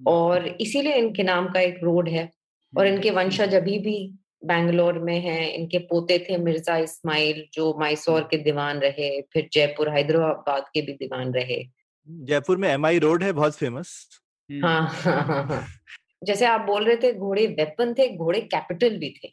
[0.00, 2.28] और इसीलिए इनके नाम का एक रोड है।
[2.72, 3.96] और इनके वंशज अभी भी
[4.44, 9.88] बैंगलोर में हैं। इनके पोते थे मिर्ज़ा इस्माइल जो मैसूर के दीवान रहे फिर जयपुर
[9.88, 11.62] हैदराबाद के भी दीवान रहे।
[12.08, 13.96] जयपुर में एमआई रोड है बहुत फ़ेमस
[14.50, 15.66] हाँ, हाँ हाँ हाँ
[16.24, 19.28] जैसे आप बोल रहे थे घोड़े वेपन थे घोड़े कैपिटल भी थे।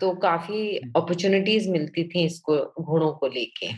[0.00, 3.72] तो काफ़ी अपॉर्चुनिटीज़ मिलती थी इसको घोड़ों को लेके।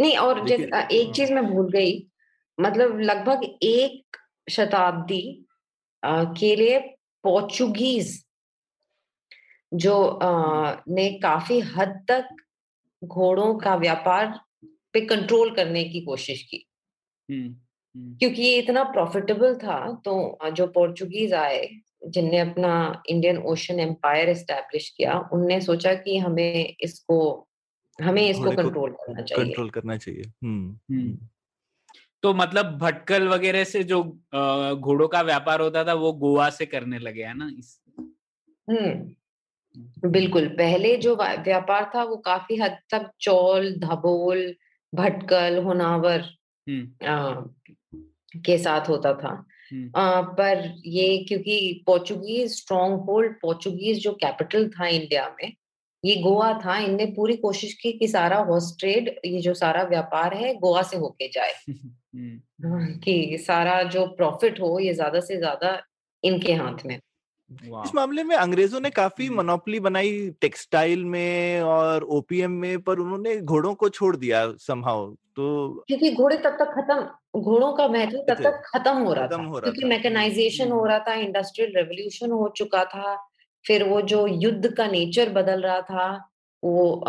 [0.00, 2.06] नहीं और जैसे एक चीज़ मैं भूल गई
[2.58, 4.16] मतलब लगभग एक
[4.50, 5.22] शताब्दी
[6.02, 6.78] के लिए
[7.24, 8.22] पोर्चुगीज
[9.72, 12.36] जो आ, ने काफ़ी हद तक
[13.02, 14.40] घोड़ों का व्यापार
[14.92, 16.66] पे कंट्रोल करने की कोशिश की।
[17.28, 21.66] क्योंकि ये इतना प्रॉफिटेबल था तो जो पोर्चुगीज आए
[22.02, 27.46] जिनने अपना इंडियन ओशन एम्पायर एस्टेब्लिश किया उनने सोचा कि हमें इसको
[27.98, 31.18] हमें इसको कंट्रोल करना चाहिए। कंट्रोल करना चाहिए। हम्म
[32.22, 34.02] तो मतलब भटकल वगैरह से जो
[34.80, 37.50] घोड़ों का व्यापार होता था वो गोवा से करने लगे है ना?
[37.58, 37.80] इस
[38.70, 44.54] हम्म। बिल्कुल पहले जो व्यापार था वो काफ़ी हद तक चौल धबोल
[44.94, 46.20] भटकल होनावर
[47.04, 47.34] आ,
[48.36, 49.44] के साथ होता था।
[49.96, 55.52] आ, पर ये क्योंकि पोर्चुगीज स्ट्रॉन्ग होल्ड पोर्चुगीज जो कैपिटल था इंडिया में
[56.04, 60.34] ये गोवा था इनने पूरी कोशिश की कि सारा हॉर्स ट्रेड ये जो सारा व्यापार
[60.34, 61.52] है गोवा से होके जाए।
[63.04, 65.82] कि सारा जो प्रॉफिट हो ये ज़्यादा से ज़्यादा
[66.24, 66.98] इनके हाथ में।
[67.50, 73.36] इस मामले में अंग्रेज़ों ने काफ़ी मोनोपली बनाई टेक्सटाइल में और ओपीएम में पर उन्होंने
[73.36, 78.42] घोड़ों को छोड़ दिया समहाउ तो क्योंकि घोड़े तब तक खत्म घोड़ों का महत्व तब
[78.42, 82.48] तक खत्म हो रहा था हो रहा क्योंकि मैकेनाइजेशन हो रहा था इंडस्ट्रियल रेवोल्यूशन हो
[82.56, 83.16] चुका था
[83.64, 86.08] फिर वो जो युद्ध का नेचर बदल रहा था
[86.62, 87.04] वो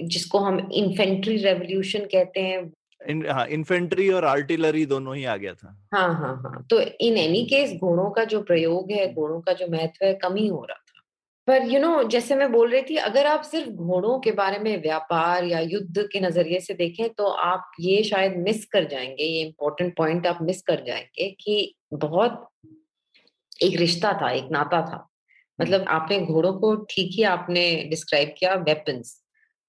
[0.00, 2.72] जिसको हम इन्फेंट्री रेवोल्यूशन कहते हैं।
[3.48, 7.72] इन्फेंट्री और आर्टिलरी दोनों ही आ गया था। हाँ हाँ हाँ तो इन एनी केस
[7.80, 10.84] घोड़ों का जो प्रयोग है घोड़ों का जो महत्व है कम ही हो रहा
[11.48, 14.32] पर यू you नो know, जैसे मैं बोल रही थी अगर आप सिर्फ़ घोड़ों के
[14.32, 18.88] बारे में व्यापार या युद्ध के नज़रिए से देखें तो आप ये शायद मिस कर
[18.88, 22.48] जाएँगे ये इम्पोर्टेंट पॉइंट आप मिस कर जाएँगे कि बहुत
[23.62, 25.08] एक रिश्ता था एक नाता था।
[25.60, 29.22] मतलब आपने घोड़ों को ठीक ही आपने डिस्क्राइब किया वेपन्स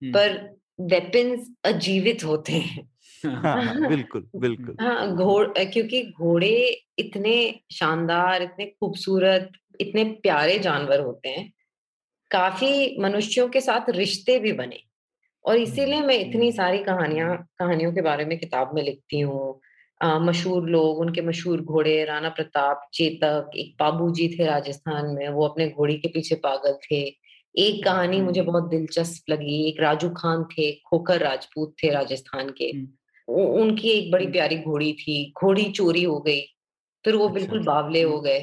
[0.03, 2.89] पर वेपन्स अजीवित होते हैं
[3.25, 9.51] हाँ, हाँ, बिल्कुल बिल्कुल। हाँ घोड़ क्योंकि घोड़े इतने शानदार इतने खूबसूरत
[9.81, 11.53] इतने प्यारे जानवर होते हैं।
[12.31, 14.79] काफ़ी मनुष्यों के साथ रिश्ते भी बने
[15.45, 19.61] और इसीलिए मैं इतनी हम्म। सारी कहानियाँ कहानियों के बारे में किताब में लिखती हूँ
[20.01, 25.47] मशहूर लोग उनके मशहूर घोड़े राणा प्रताप चेतक एक बाबू जी थे राजस्थान में वो
[25.47, 27.01] अपने घोड़ी के पीछे पागल थे
[27.55, 32.49] एक कहानी मुझे हम्म। बहुत दिलचस्प लगी एक राजू खान थे खोखर राजपूत थे राजस्थान
[32.57, 32.87] के हम्म।
[33.61, 36.41] उनकी एक बड़ी प्यारी घोड़ी थी घोड़ी चोरी हो गई
[37.05, 38.39] फिर वो बिल्कुल अच्छा। बावले हो गए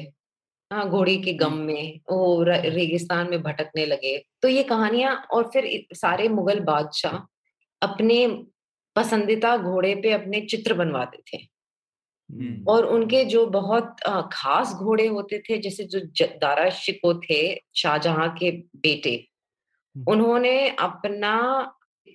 [0.71, 5.87] हाँ घोड़ी के गम में वो रेगिस्तान में भटकने लगे। तो ये कहानियाँ और फिर
[5.93, 7.17] सारे मुगल बादशाह
[7.81, 8.27] अपने
[8.95, 11.37] पसंदीदा घोड़े पे अपने चित्र बनवाते थे।
[12.67, 13.95] और उनके जो बहुत
[14.33, 15.99] खास घोड़े होते थे जैसे जो
[16.37, 17.39] दारा शिको थे
[17.75, 19.27] शाहजहां के बेटे
[19.95, 21.37] उन्होंने अपना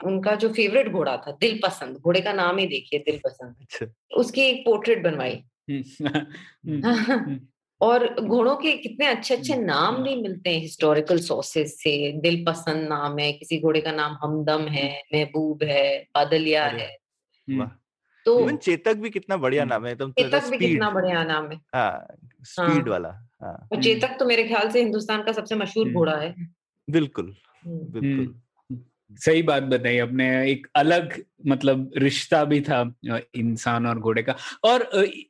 [0.04, 3.86] उनका जो फेवरेट घोड़ा था दिल पसंद घोड़े का नाम ही देखिए दिल पसंद अच्छा।
[4.16, 6.08] उसकी एक पोर्ट्रेट बनवाई। हम्म,
[6.86, 7.40] हम्म।
[7.82, 12.44] और घोड़ों के कितने अच्छे अच्छे हम्म, नाम भी मिलते हैं हिस्टोरिकल सोर्सेस से। दिल
[12.48, 16.96] पसंद नाम है किसी घोड़े का नाम हमदम है महबूब है बादलिया है।
[18.26, 21.56] तो इवन चेतक भी कितना बढ़िया नाम है एकदम चेतक भी कितना बढ़िया नाम है।
[21.74, 22.06] हाँ,
[22.42, 23.08] स्पीड हाँ, वाला
[23.42, 23.82] हाँ.
[23.82, 26.34] चेतक तो मेरे ख्याल से हिंदुस्तान का सबसे मशहूर घोड़ा है।
[26.90, 28.34] बिल्कुल बिल्कुल।
[29.16, 31.14] सही बात बताई अपने एक अलग
[31.48, 32.80] मतलब रिश्ता भी था
[33.36, 34.34] इंसान और घोड़े का।
[34.64, 34.82] और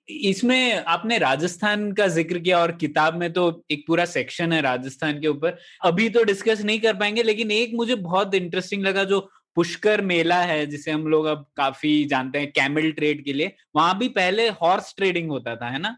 [0.09, 5.21] इसमें आपने राजस्थान का ज़िक्र किया और किताब में तो एक पूरा सेक्शन है राजस्थान
[5.21, 9.21] के ऊपर। अभी तो डिस्कस नहीं कर पाएँगे, लेकिन एक मुझे बहुत इंटरेस्टिंग लगा जो
[9.57, 13.99] पुष्कर मेला है, जिसे हम लोग अब काफ़ी जानते हैं, कैमल ट्रेड के लिए, वहाँ
[13.99, 15.97] भी पहले हॉर्स ट्रेडिंग होता था, है ना?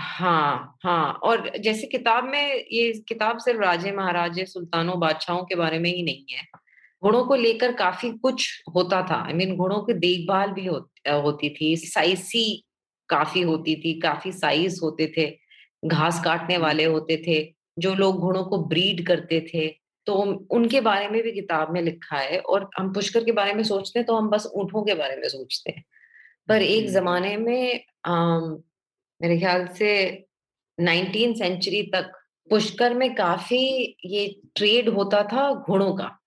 [0.00, 5.78] हाँ हाँ और जैसे किताब में ये किताब सिर्फ़ राजे महाराजे सुल्तानों बादशाहों के बारे
[5.78, 6.44] में ही नहीं है।
[7.02, 10.66] घोड़ों को लेकर काफ़ी कुछ होता था। आई I मीन mean, घोड़ों की देखभाल भी
[10.66, 10.76] हो,
[11.08, 12.64] होती थी। साइसी
[13.08, 15.38] काफ़ी होती थी काफ़ी साइज़ होते थे।
[15.84, 19.68] घास काटने वाले होते थे जो लोग घोड़ों को ब्रीड करते थे।
[20.06, 20.14] तो
[20.50, 23.98] उनके बारे में भी किताब में लिखा है और हम पुष्कर के बारे में सोचते
[23.98, 25.84] हैं तो हम बस ऊँटों के बारे में सोचते हैं।
[26.48, 28.62] पर एक जमाने में आम,
[29.22, 29.90] मेरे ख्याल से
[30.80, 32.12] नाइनटीन सेंचुरी तक
[32.50, 36.19] पुष्कर में काफ़ी ये ट्रेड होता था घोड़ों का।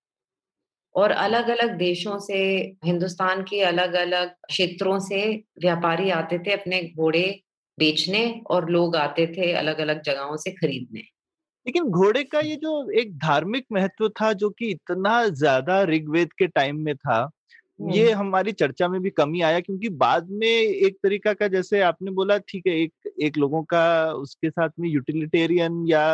[0.94, 2.36] और अलग अलग देशों से
[2.84, 5.24] हिंदुस्तान के अलग अलग क्षेत्रों से
[5.62, 7.24] व्यापारी आते थे अपने घोड़े
[7.78, 11.00] बेचने और लोग आते थे अलग अलग जगहों से खरीदने।
[11.66, 16.46] लेकिन घोड़े का ये जो एक धार्मिक महत्व था जो कि इतना ज़्यादा ऋग्वेद के
[16.46, 17.30] टाइम में था
[17.80, 22.10] ये हमारी चर्चा में भी कमी आया क्योंकि बाद में एक तरीका का जैसे आपने
[22.10, 26.04] बोला ठीक है एक एक लोगों का उसके साथ में यूटिलिटेरियन या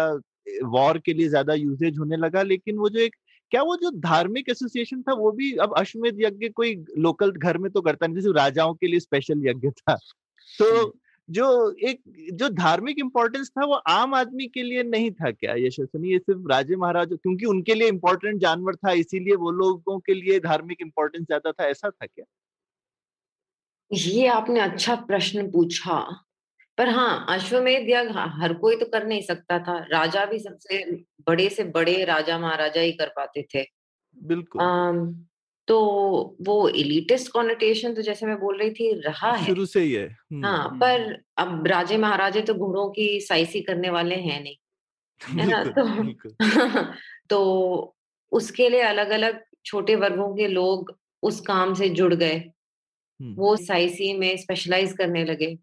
[0.67, 3.17] वॉर के लिए ज़्यादा यूजेज होने लगा लेकिन वो जो एक
[3.53, 7.71] क्या वो जो धार्मिक एसोसिएशन था वो भी अब अश्वमेध यज्ञ कोई लोकल घर में
[7.73, 9.95] तो करता नहीं जैसे राजाओं के लिए स्पेशल यज्ञ था।
[10.49, 10.93] तो
[11.29, 11.47] जो।
[11.89, 12.01] एक
[12.35, 16.13] जो धार्मिक इंपॉर्टेंस था वो आम आदमी के लिए नहीं था क्या यशस्वनी?
[16.13, 20.41] ये सिर्फ़ राजे महाराज क्योंकि उनके लिए इम्पोर्टेंट जानवर था इसीलिए वो लोगों के लिए
[20.41, 22.25] धार्मिक इम्पोर्टेंस ज़्यादा था ऐसा था क्या?
[23.91, 26.01] ये आपने अच्छा प्रश्न पूछा।
[26.81, 30.93] पर हाँ अश्वमेध यज्ञ हर कोई तो कर नहीं सकता था। राजा भी सबसे
[31.27, 33.67] बड़े से बड़े राजा महाराजा ही कर पाते थे।
[34.23, 34.63] बिल्कुल।
[35.69, 35.81] तो
[36.43, 40.17] वो इलिटिस्ट कॉनिटेशन तो जैसे मैं बोल रही थी रहा है। शुरू से ही है।
[40.35, 44.57] हाँ पर अब राजे महाराजे तो घोड़ों की साइसी करने वाले हैं नहीं
[45.41, 45.65] है ना?
[45.65, 46.15] तो
[47.29, 47.97] तो
[48.33, 52.45] उसके लिए अलग अलग छोटे वर्गों के लोग उस काम से जुड़ गए।
[53.23, 55.59] वो साइसी में स्पेशलाइज करने लगे।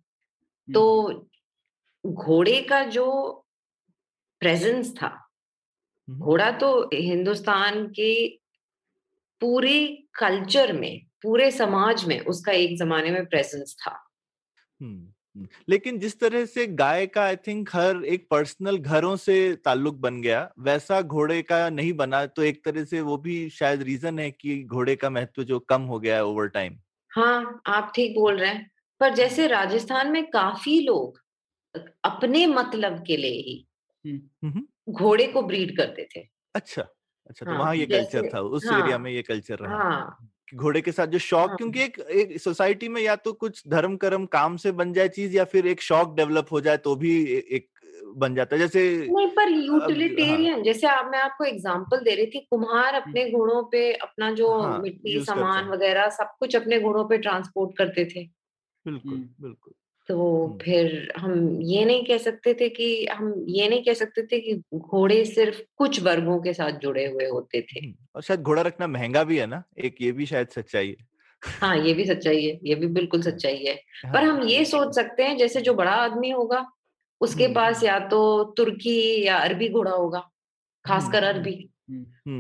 [0.74, 1.30] तो
[2.06, 3.08] घोड़े का जो
[4.40, 5.30] प्रेजेंस था
[6.10, 8.40] घोड़ा तो हिंदुस्तान के
[9.42, 14.08] पूरे कल्चर में पूरे समाज में उसका एक जमाने में प्रेजेंस था।
[15.70, 20.22] लेकिन जिस तरह से गाय का आई थिंक हर एक पर्सनल घरों से ताल्लुक बन
[20.22, 24.32] गया वैसा घोड़े का नहीं बना तो एक तरह से वो भी शायद रीजन है
[24.32, 26.80] कि घोड़े का महत्व जो कम हो गया है ओवर टाइम।
[27.12, 31.20] हाँ आप ठीक बोल रहे हैं। पर जैसे राजस्थान में काफ़ी लोग
[32.06, 33.58] अपने मतलब के लिए ही
[34.92, 36.82] घोड़े को ब्रीड करते थे। अच्छा
[37.30, 40.18] अच्छा तो हाँ, वहाँ ये कल्चर था उस हाँ, एरिया में ये कल्चर रहा। हाँ,
[40.56, 43.98] घोड़े के साथ जो शौक हाँ, क्योंकि एक एक सोसाइटी में या तो कुछ धर्म
[43.98, 47.16] कर्म काम से बन जाए चीज़ या फिर एक शौक डेवलप हो जाए तो भी
[47.52, 47.70] एक
[48.18, 52.26] बन जाता है। जैसे नहीं पर यूटिलिटेरियन हाँ, जैसे आप मैं आपको एग्जांपल दे रही
[52.26, 57.04] थी कुम्हार अपने घोड़ों पे अपना जो हाँ, मिट्टी सामान वगैरह सब कुछ अपने घोड़ों
[57.10, 58.26] पे ट्रांसपोर्ट करते थे।
[58.88, 59.74] बिल्कुल बिल्कुल।
[60.08, 64.40] तो फिर हम ये नहीं कह सकते थे कि हम ये नहीं कह सकते थे
[64.40, 68.88] कि घोड़े सिर्फ़ कुछ वर्गों के साथ जुड़े हुए होते थे। और शायद घोड़ा रखना
[68.88, 71.08] महँगा भी है ना एक ये भी शायद सच्चाई है।
[71.44, 74.96] हाँ ये भी सच्चाई है ये भी बिल्कुल सच्चाई है। हाँ, पर हम ये सोच
[74.96, 76.66] सकते हैं जैसे जो बड़ा आदमी होगा
[77.22, 80.30] उसके पास या तो तुर्की या अरबी घोड़ा होगा
[80.86, 81.70] खासकर अरबी।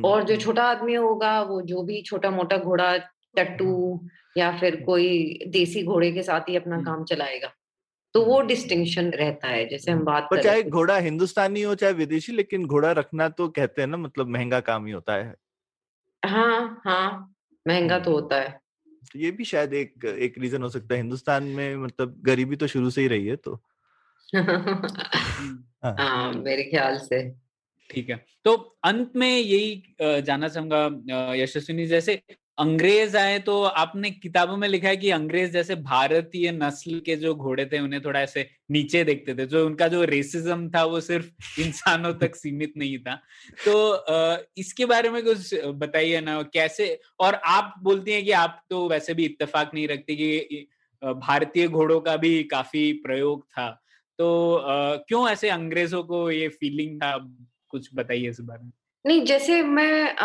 [0.05, 2.97] और जो छोटा आदमी होगा वो जो भी छोटा मोटा घोड़ा
[3.35, 4.01] टट्टू
[4.37, 7.53] या फिर कोई देसी घोड़े के साथ ही अपना काम चलाएगा।
[8.13, 12.31] तो वो डिस्टिंक्शन रहता है जैसे हम बात पर चाहे घोड़ा हिंदुस्तानी हो चाहे विदेशी
[12.31, 15.35] लेकिन घोड़ा रखना तो कहते हैं ना मतलब महँगा काम ही होता है।
[16.25, 17.35] हाँ हाँ
[17.67, 18.59] महँगा तो होता है।
[19.13, 22.67] तो ये भी शायद एक एक रीजन हो सकता है। हिंदुस्तान में मतलब गरीबी तो
[22.67, 23.59] शुरू से ही रही है तो।
[24.33, 27.29] हाँ, हाँ मेरे ख्याल से।
[27.89, 32.21] ठीक है। तो अंत में यही जानना चाहूँगा यशस्विनी जैसे
[32.57, 37.33] अंग्रेज़ आए तो आपने किताबों में लिखा है कि अंग्रेज़ जैसे भारतीय नस्ल के जो
[37.35, 41.29] घोड़े थे, उन्हें थोड़ा ऐसे नीचे देखते थे। जो उनका जो रेसिज्म था, वो सिर्फ़
[41.59, 43.15] इंसानों तक सीमित नहीं था।
[43.65, 44.05] तो
[44.57, 46.99] इसके बारे में कुछ बताइए ना, कैसे?
[47.19, 50.67] और आप बोलती हैं कि आप तो वैसे भी इत्तेफाक नहीं रखते कि
[51.01, 53.69] भारतीय घोड़ों का भी काफ़ी प्रयोग था।
[54.19, 54.59] तो
[55.07, 57.17] क्यों ऐसे अंग्रेज़ों को ये फीलिंग था?
[57.69, 58.71] कुछ बताइए इस बारे में।
[59.07, 60.15] नहीं जैसे मैं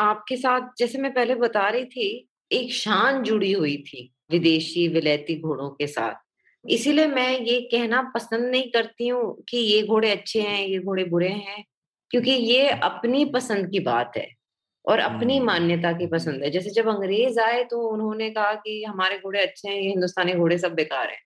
[0.00, 2.08] आपके साथ जैसे मैं पहले बता रही थी
[2.52, 6.24] एक शान जुड़ी हुई थी विदेशी विलेती घोड़ों के साथ
[6.64, 11.04] इसीलिए मैं ये कहना पसंद नहीं करती हूँ कि ये घोड़े अच्छे हैं ये घोड़े
[11.04, 11.64] बुरे हैं
[12.10, 14.28] क्योंकि ये अपनी पसंद की बात है
[14.84, 18.82] और अपनी हम्म। मान्यता की पसंद है जैसे जब अंग्रेज़ आए तो उन्होंने कहा कि
[18.84, 21.20] हमारे घोड़े अच्छे हैं ये हिंदुस्तानी घोड़े सब बेकार हैं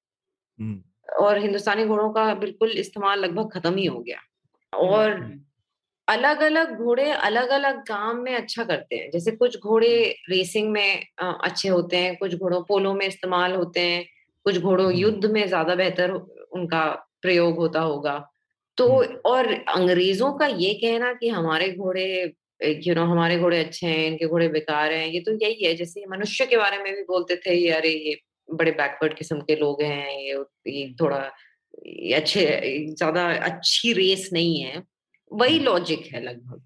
[0.59, 4.21] हम्म। और हिंदुस्तानी घोड़ों का बिल्कुल इस्तेमाल लगभग खत्म ही हो गया
[4.73, 5.41] और हम्म।
[6.09, 9.93] अलग अलग घोड़े अलग अलग काम में अच्छा करते हैं। जैसे कुछ घोड़े
[10.31, 14.05] रेसिंग में अच्छे होते हैं कुछ घोड़ों पोलो में इस्तेमाल होते हैं
[14.47, 16.85] कुछ घोड़ों युद्ध में ज़्यादा बेहतर उनका
[17.23, 18.19] प्रयोग होता होगा।
[18.79, 18.87] तो
[19.27, 22.07] और अंग्रेज़ों का ये कहना कि हमारे घोड़े
[22.87, 26.05] यू नो हमारे घोड़े अच्छे हैं इनके घोड़े बेकार हैं ये तो यही है। जैसे
[26.09, 28.17] मनुष्य के बारे में भी बोलते थे ये अरे ये
[28.49, 31.19] बड़े बैकवर्ड किस्म के लोग हैं ये, ये थोड़ा
[31.87, 32.45] ये अच्छे
[32.89, 34.83] ज़्यादा अच्छी रेस नहीं है।
[35.33, 36.63] वही लॉजिक है लगभग।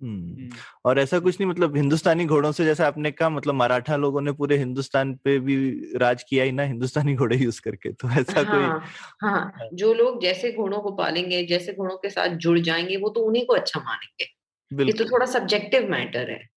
[0.00, 0.48] हम्म,
[0.84, 4.32] और ऐसा कुछ नहीं मतलब हिंदुस्तानी घोड़ों से जैसा आपने कहा मतलब मराठा लोगों ने
[4.32, 5.56] पूरे हिंदुस्तान पे भी
[5.96, 10.20] राज किया ही ना हिंदुस्तानी घोड़े यूज़ करके तो ऐसा हाँ, कोई हाँ। जो लोग
[10.22, 13.80] जैसे घोड़ों को पालेंगे जैसे घोड़ों के साथ जुड़ जाएँगे वो तो उन्हीं को अच्छा
[13.80, 16.48] मानेंगे। ये तो थोड़ा सब्जेक्टिव मैटर है।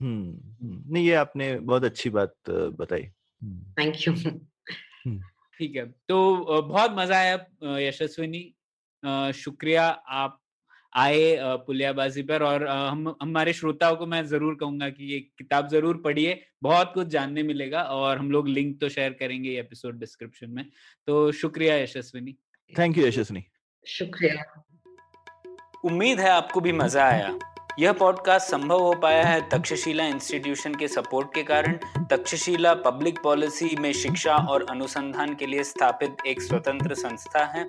[0.00, 3.02] हम्म नहीं ये आपने बहुत अच्छी बात बताई।
[3.78, 4.14] थैंक यू
[5.58, 8.44] ठीक है तो बहुत मज़ा आया यशस्विनी।
[9.32, 10.39] शुक्रिया आप
[10.92, 11.36] आए
[11.66, 16.40] पुलियाबाजी पर और हम हमारे श्रोताओं को मैं ज़रूर कहूँगा कि ये किताब ज़रूर पढ़िए
[16.62, 20.64] बहुत कुछ जानने मिलेगा और हम लोग लिंक तो शेयर करेंगे एपिसोड डिस्क्रिप्शन में।
[21.06, 22.36] तो शुक्रिया यशस्विनी।
[22.72, 23.44] थैंक यू यशस्विनी।
[23.86, 24.64] शुक्रिया।
[25.84, 27.38] उम्मीद है आपको भी मज़ा आया।
[27.78, 31.78] यह पॉडकास्ट संभव हो पाया है तक्षशिला इंस्टीट्यूशन के सपोर्ट के कारण।
[32.10, 37.68] तक्षशिला पब्लिक पॉलिसी में शिक्षा और अनुसंधान के लिए स्थापित एक स्वतंत्र संस्था है।